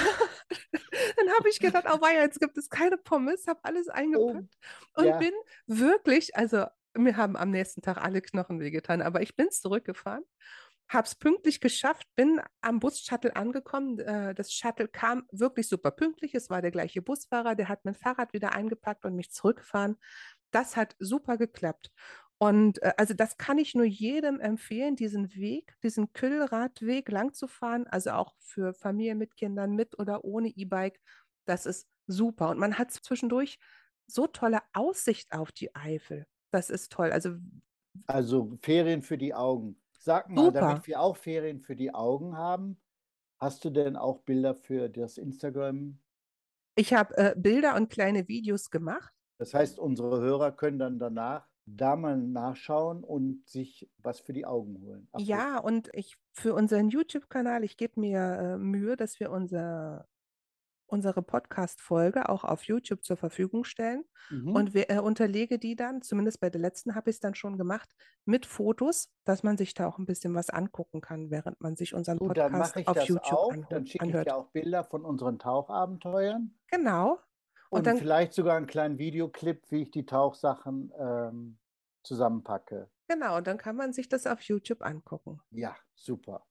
dann 1.16 1.30
habe 1.38 1.48
ich 1.48 1.60
gedacht, 1.60 1.84
oh 1.88 2.00
weia, 2.00 2.22
jetzt 2.22 2.40
gibt 2.40 2.56
es 2.58 2.68
keine 2.68 2.96
Pommes, 2.98 3.46
habe 3.46 3.60
alles 3.62 3.88
Oh, 3.88 3.92
eingepackt 3.92 4.56
und 4.96 5.04
ja. 5.06 5.18
bin 5.18 5.32
wirklich, 5.66 6.36
also 6.36 6.66
mir 6.96 7.16
haben 7.16 7.36
am 7.36 7.50
nächsten 7.50 7.82
Tag 7.82 7.98
alle 7.98 8.22
Knochen 8.22 8.60
wehgetan, 8.60 9.02
aber 9.02 9.22
ich 9.22 9.36
bin 9.36 9.50
zurückgefahren, 9.50 10.24
habe 10.88 11.06
es 11.06 11.14
pünktlich 11.14 11.60
geschafft, 11.60 12.06
bin 12.14 12.40
am 12.60 12.78
Bus-Shuttle 12.78 13.34
angekommen. 13.36 13.98
Äh, 13.98 14.34
das 14.34 14.52
Shuttle 14.52 14.88
kam 14.88 15.26
wirklich 15.32 15.68
super 15.68 15.90
pünktlich. 15.90 16.34
Es 16.34 16.50
war 16.50 16.62
der 16.62 16.70
gleiche 16.70 17.02
Busfahrer, 17.02 17.54
der 17.54 17.68
hat 17.68 17.84
mein 17.84 17.94
Fahrrad 17.94 18.32
wieder 18.32 18.54
eingepackt 18.54 19.04
und 19.04 19.16
mich 19.16 19.30
zurückgefahren. 19.30 19.96
Das 20.50 20.76
hat 20.76 20.94
super 20.98 21.36
geklappt. 21.36 21.90
Und 22.44 22.82
äh, 22.82 22.92
also 22.96 23.14
das 23.14 23.36
kann 23.38 23.58
ich 23.58 23.74
nur 23.74 23.86
jedem 23.86 24.40
empfehlen, 24.40 24.96
diesen 24.96 25.34
Weg, 25.34 25.76
diesen 25.82 26.12
Kühlradweg 26.12 27.08
lang 27.10 27.32
zu 27.32 27.46
fahren, 27.48 27.86
also 27.86 28.10
auch 28.10 28.34
für 28.40 28.74
Familien 28.74 29.18
mit 29.18 29.36
Kindern 29.36 29.74
mit 29.74 29.98
oder 29.98 30.24
ohne 30.24 30.48
E-Bike. 30.48 31.00
Das 31.46 31.64
ist 31.66 31.88
super. 32.06 32.50
Und 32.50 32.58
man 32.58 32.78
hat 32.78 32.90
zwischendurch 32.92 33.58
so 34.06 34.26
tolle 34.26 34.60
Aussicht 34.74 35.32
auf 35.32 35.52
die 35.52 35.74
Eifel. 35.74 36.26
Das 36.50 36.70
ist 36.70 36.92
toll. 36.92 37.12
Also 37.12 37.36
Also 38.06 38.58
Ferien 38.62 39.02
für 39.02 39.18
die 39.18 39.34
Augen. 39.34 39.80
Sag 39.98 40.28
mal, 40.28 40.46
super. 40.46 40.60
damit 40.60 40.86
wir 40.86 41.00
auch 41.00 41.16
Ferien 41.16 41.60
für 41.60 41.76
die 41.76 41.94
Augen 41.94 42.36
haben, 42.36 42.78
hast 43.38 43.64
du 43.64 43.70
denn 43.70 43.96
auch 43.96 44.20
Bilder 44.20 44.54
für 44.54 44.90
das 44.90 45.16
Instagram? 45.16 45.98
Ich 46.76 46.92
habe 46.92 47.16
äh, 47.16 47.34
Bilder 47.36 47.76
und 47.76 47.88
kleine 47.88 48.28
Videos 48.28 48.70
gemacht. 48.70 49.12
Das 49.38 49.54
heißt, 49.54 49.78
unsere 49.78 50.20
Hörer 50.20 50.52
können 50.52 50.78
dann 50.78 50.98
danach 50.98 51.48
da 51.66 51.96
mal 51.96 52.16
nachschauen 52.18 53.02
und 53.04 53.48
sich 53.48 53.90
was 53.98 54.20
für 54.20 54.32
die 54.32 54.44
Augen 54.46 54.80
holen. 54.82 55.08
abholen. 55.12 55.26
Ja, 55.28 55.58
und 55.58 55.88
ich 55.92 56.16
für 56.32 56.54
unseren 56.54 56.88
YouTube-Kanal, 56.90 57.64
ich 57.64 57.76
gebe 57.76 58.00
mir 58.00 58.18
äh, 58.20 58.58
Mühe, 58.58 58.96
dass 58.96 59.18
wir 59.20 59.30
unser, 59.30 60.06
unsere 60.86 61.22
Podcast-Folge 61.22 62.28
auch 62.28 62.44
auf 62.44 62.64
YouTube 62.64 63.02
zur 63.02 63.16
Verfügung 63.16 63.64
stellen. 63.64 64.04
Mhm. 64.30 64.54
Und 64.54 64.74
wir, 64.74 64.90
äh, 64.90 64.98
unterlege 64.98 65.58
die 65.58 65.74
dann, 65.76 66.02
zumindest 66.02 66.40
bei 66.40 66.50
der 66.50 66.60
letzten 66.60 66.94
habe 66.94 67.10
ich 67.10 67.16
es 67.16 67.20
dann 67.20 67.34
schon 67.34 67.56
gemacht, 67.56 67.88
mit 68.26 68.44
Fotos, 68.46 69.10
dass 69.24 69.42
man 69.42 69.56
sich 69.56 69.72
da 69.74 69.86
auch 69.88 69.98
ein 69.98 70.06
bisschen 70.06 70.34
was 70.34 70.50
angucken 70.50 71.00
kann, 71.00 71.30
während 71.30 71.60
man 71.60 71.76
sich 71.76 71.94
unseren 71.94 72.18
dann 72.18 72.28
Podcast 72.28 72.52
mache 72.74 72.80
ich 72.82 72.88
auf 72.88 72.94
das 72.96 73.08
YouTube 73.08 73.32
auch. 73.32 73.52
anhört- 73.52 73.72
Dann 73.72 73.86
schicke 73.86 74.06
ich 74.06 74.12
dir 74.12 74.36
auch 74.36 74.50
Bilder 74.50 74.84
von 74.84 75.04
unseren 75.04 75.38
Tauchabenteuern 75.38 76.54
Genau. 76.70 77.18
Und 77.74 77.80
und 77.80 77.86
dann, 77.86 77.98
vielleicht 77.98 78.32
sogar 78.34 78.56
einen 78.56 78.66
kleinen 78.66 78.98
Videoclip, 78.98 79.70
wie 79.70 79.82
ich 79.82 79.90
die 79.90 80.06
Tauchsachen 80.06 80.92
ähm, 80.98 81.58
zusammenpacke. 82.02 82.88
genau, 83.08 83.36
und 83.38 83.46
dann 83.46 83.58
kann 83.58 83.76
man 83.76 83.92
sich 83.92 84.08
das 84.08 84.26
auf 84.26 84.40
YouTube 84.42 84.82
angucken. 84.82 85.40
Ja, 85.50 85.76
super. 85.94 86.46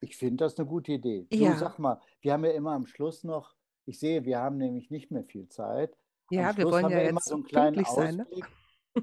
Ich 0.00 0.16
finde 0.16 0.44
das 0.44 0.58
eine 0.58 0.66
gute 0.68 0.92
Idee. 0.92 1.26
Du 1.30 1.36
Ja. 1.38 1.54
sag 1.58 1.78
mal, 1.78 2.00
wir 2.20 2.32
haben 2.32 2.44
ja 2.44 2.52
immer 2.52 2.72
am 2.72 2.86
Schluss 2.86 3.24
noch, 3.24 3.54
ich 3.84 3.98
sehe, 3.98 4.24
wir 4.24 4.38
haben 4.38 4.56
nämlich 4.58 4.90
nicht 4.90 5.10
mehr 5.10 5.24
viel 5.24 5.48
Zeit. 5.48 5.96
Am 6.28 6.36
Ja, 6.36 6.48
wir 6.48 6.54
Schluss 6.54 6.72
wollen 6.72 6.84
haben 6.84 6.92
ja 6.92 6.98
wir 6.98 7.10
immer 7.10 7.20
so 7.20 7.34
einen 7.34 7.44
kleinen 7.44 7.74
pünktlich 7.74 7.94
sein, 7.94 8.16
ne? 8.16 8.26
Ausblick, 8.26 8.46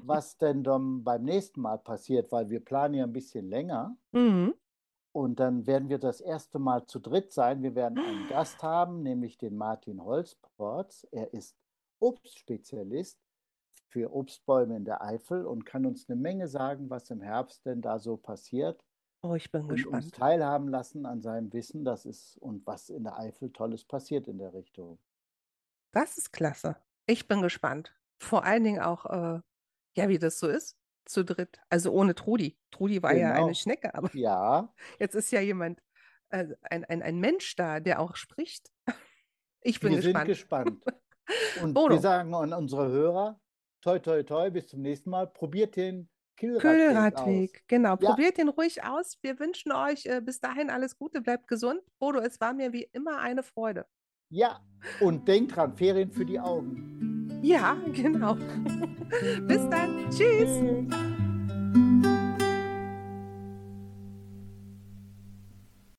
was 0.02 0.36
denn 0.38 0.62
dann 0.62 1.04
beim 1.04 1.22
nächsten 1.24 1.60
Mal 1.60 1.78
passiert, 1.78 2.30
weil 2.32 2.48
wir 2.50 2.60
planen 2.64 2.94
ja 2.94 3.04
ein 3.04 3.12
bisschen 3.12 3.48
länger. 3.48 3.96
Mhm. 4.12 4.54
Und 5.12 5.40
dann 5.40 5.66
werden 5.66 5.88
wir 5.88 5.98
das 5.98 6.20
erste 6.20 6.58
Mal 6.58 6.86
zu 6.86 7.00
dritt 7.00 7.32
sein. 7.32 7.62
Wir 7.62 7.74
werden 7.74 7.98
einen 7.98 8.28
Gast 8.28 8.62
haben, 8.62 9.02
nämlich 9.02 9.38
den 9.38 9.56
Martin 9.56 10.04
Holzporz. 10.04 11.06
Er 11.10 11.32
ist 11.34 11.56
Obstspezialist 11.98 13.18
für 13.88 14.14
Obstbäume 14.14 14.76
in 14.76 14.84
der 14.84 15.02
Eifel 15.02 15.44
und 15.44 15.66
kann 15.66 15.84
uns 15.84 16.08
eine 16.08 16.20
Menge 16.20 16.48
sagen, 16.48 16.88
was 16.90 17.10
im 17.10 17.20
Herbst 17.20 17.66
denn 17.66 17.82
da 17.82 17.98
so 17.98 18.16
passiert. 18.16 18.84
Oh, 19.22 19.34
ich 19.34 19.50
bin 19.50 19.62
und 19.62 19.68
gespannt. 19.70 20.04
uns 20.04 20.10
teilhaben 20.12 20.68
lassen 20.68 21.04
an 21.04 21.20
seinem 21.20 21.52
Wissen, 21.52 21.84
das 21.84 22.06
ist 22.06 22.38
und 22.38 22.66
was 22.66 22.88
in 22.88 23.04
der 23.04 23.18
Eifel 23.18 23.52
Tolles 23.52 23.84
passiert 23.84 24.28
in 24.28 24.38
der 24.38 24.54
Richtung. 24.54 24.98
Das 25.92 26.16
ist 26.16 26.32
klasse. 26.32 26.76
Ich 27.06 27.26
bin 27.28 27.42
gespannt. 27.42 27.92
Vor 28.18 28.44
allen 28.44 28.64
Dingen 28.64 28.80
auch, 28.80 29.06
äh, 29.06 29.40
ja, 29.96 30.08
wie 30.08 30.18
das 30.18 30.38
so 30.38 30.46
ist, 30.46 30.78
zu 31.10 31.24
dritt. 31.24 31.60
Also 31.68 31.92
ohne 31.92 32.14
Trudi. 32.14 32.56
Trudi 32.70 33.02
war 33.02 33.14
ja 33.14 33.32
eine 33.32 33.40
Genau. 33.46 33.54
Schnecke, 33.54 33.94
aber 33.94 34.10
Ja, 34.14 34.72
jetzt 34.98 35.14
ist 35.14 35.30
ja 35.32 35.40
jemand, 35.40 35.80
äh, 36.30 36.46
ein, 36.62 36.84
ein, 36.84 37.02
ein 37.02 37.18
Mensch 37.18 37.56
da, 37.56 37.80
der 37.80 38.00
auch 38.00 38.16
spricht. 38.16 38.70
Ich 39.62 39.80
bin 39.80 39.92
wir 39.94 40.02
sind 40.02 40.24
gespannt. 40.24 40.80
gespannt. 40.82 41.00
Und 41.62 41.74
Bono. 41.74 41.94
wir 41.94 42.00
sagen 42.00 42.34
an 42.34 42.52
unsere 42.52 42.88
Hörer, 42.88 43.40
toi, 43.82 43.98
toi, 43.98 44.22
toi, 44.22 44.50
bis 44.50 44.66
zum 44.68 44.80
nächsten 44.82 45.10
Mal. 45.10 45.26
Probiert 45.26 45.76
den. 45.76 46.08
Kühlradweg, 46.36 47.64
genau. 47.68 47.90
Ja. 47.90 47.96
Probiert 47.96 48.38
den 48.38 48.48
ruhig 48.48 48.82
aus. 48.82 49.18
Wir 49.20 49.38
wünschen 49.38 49.72
euch 49.72 50.06
äh, 50.06 50.22
bis 50.22 50.40
dahin 50.40 50.70
alles 50.70 50.96
Gute, 50.96 51.20
bleibt 51.20 51.46
gesund. 51.48 51.82
Bodo, 51.98 52.20
es 52.20 52.40
war 52.40 52.54
mir 52.54 52.72
wie 52.72 52.88
immer 52.92 53.18
eine 53.18 53.42
Freude. 53.42 53.84
Ja, 54.30 54.60
und 55.00 55.28
denkt 55.28 55.54
dran, 55.54 55.76
Ferien 55.76 56.10
für 56.10 56.24
die 56.24 56.40
Augen. 56.40 57.09
Ja, 57.42 57.76
genau. 57.92 58.34
bis 59.46 59.68
dann. 59.70 60.10
Tschüss. 60.10 61.19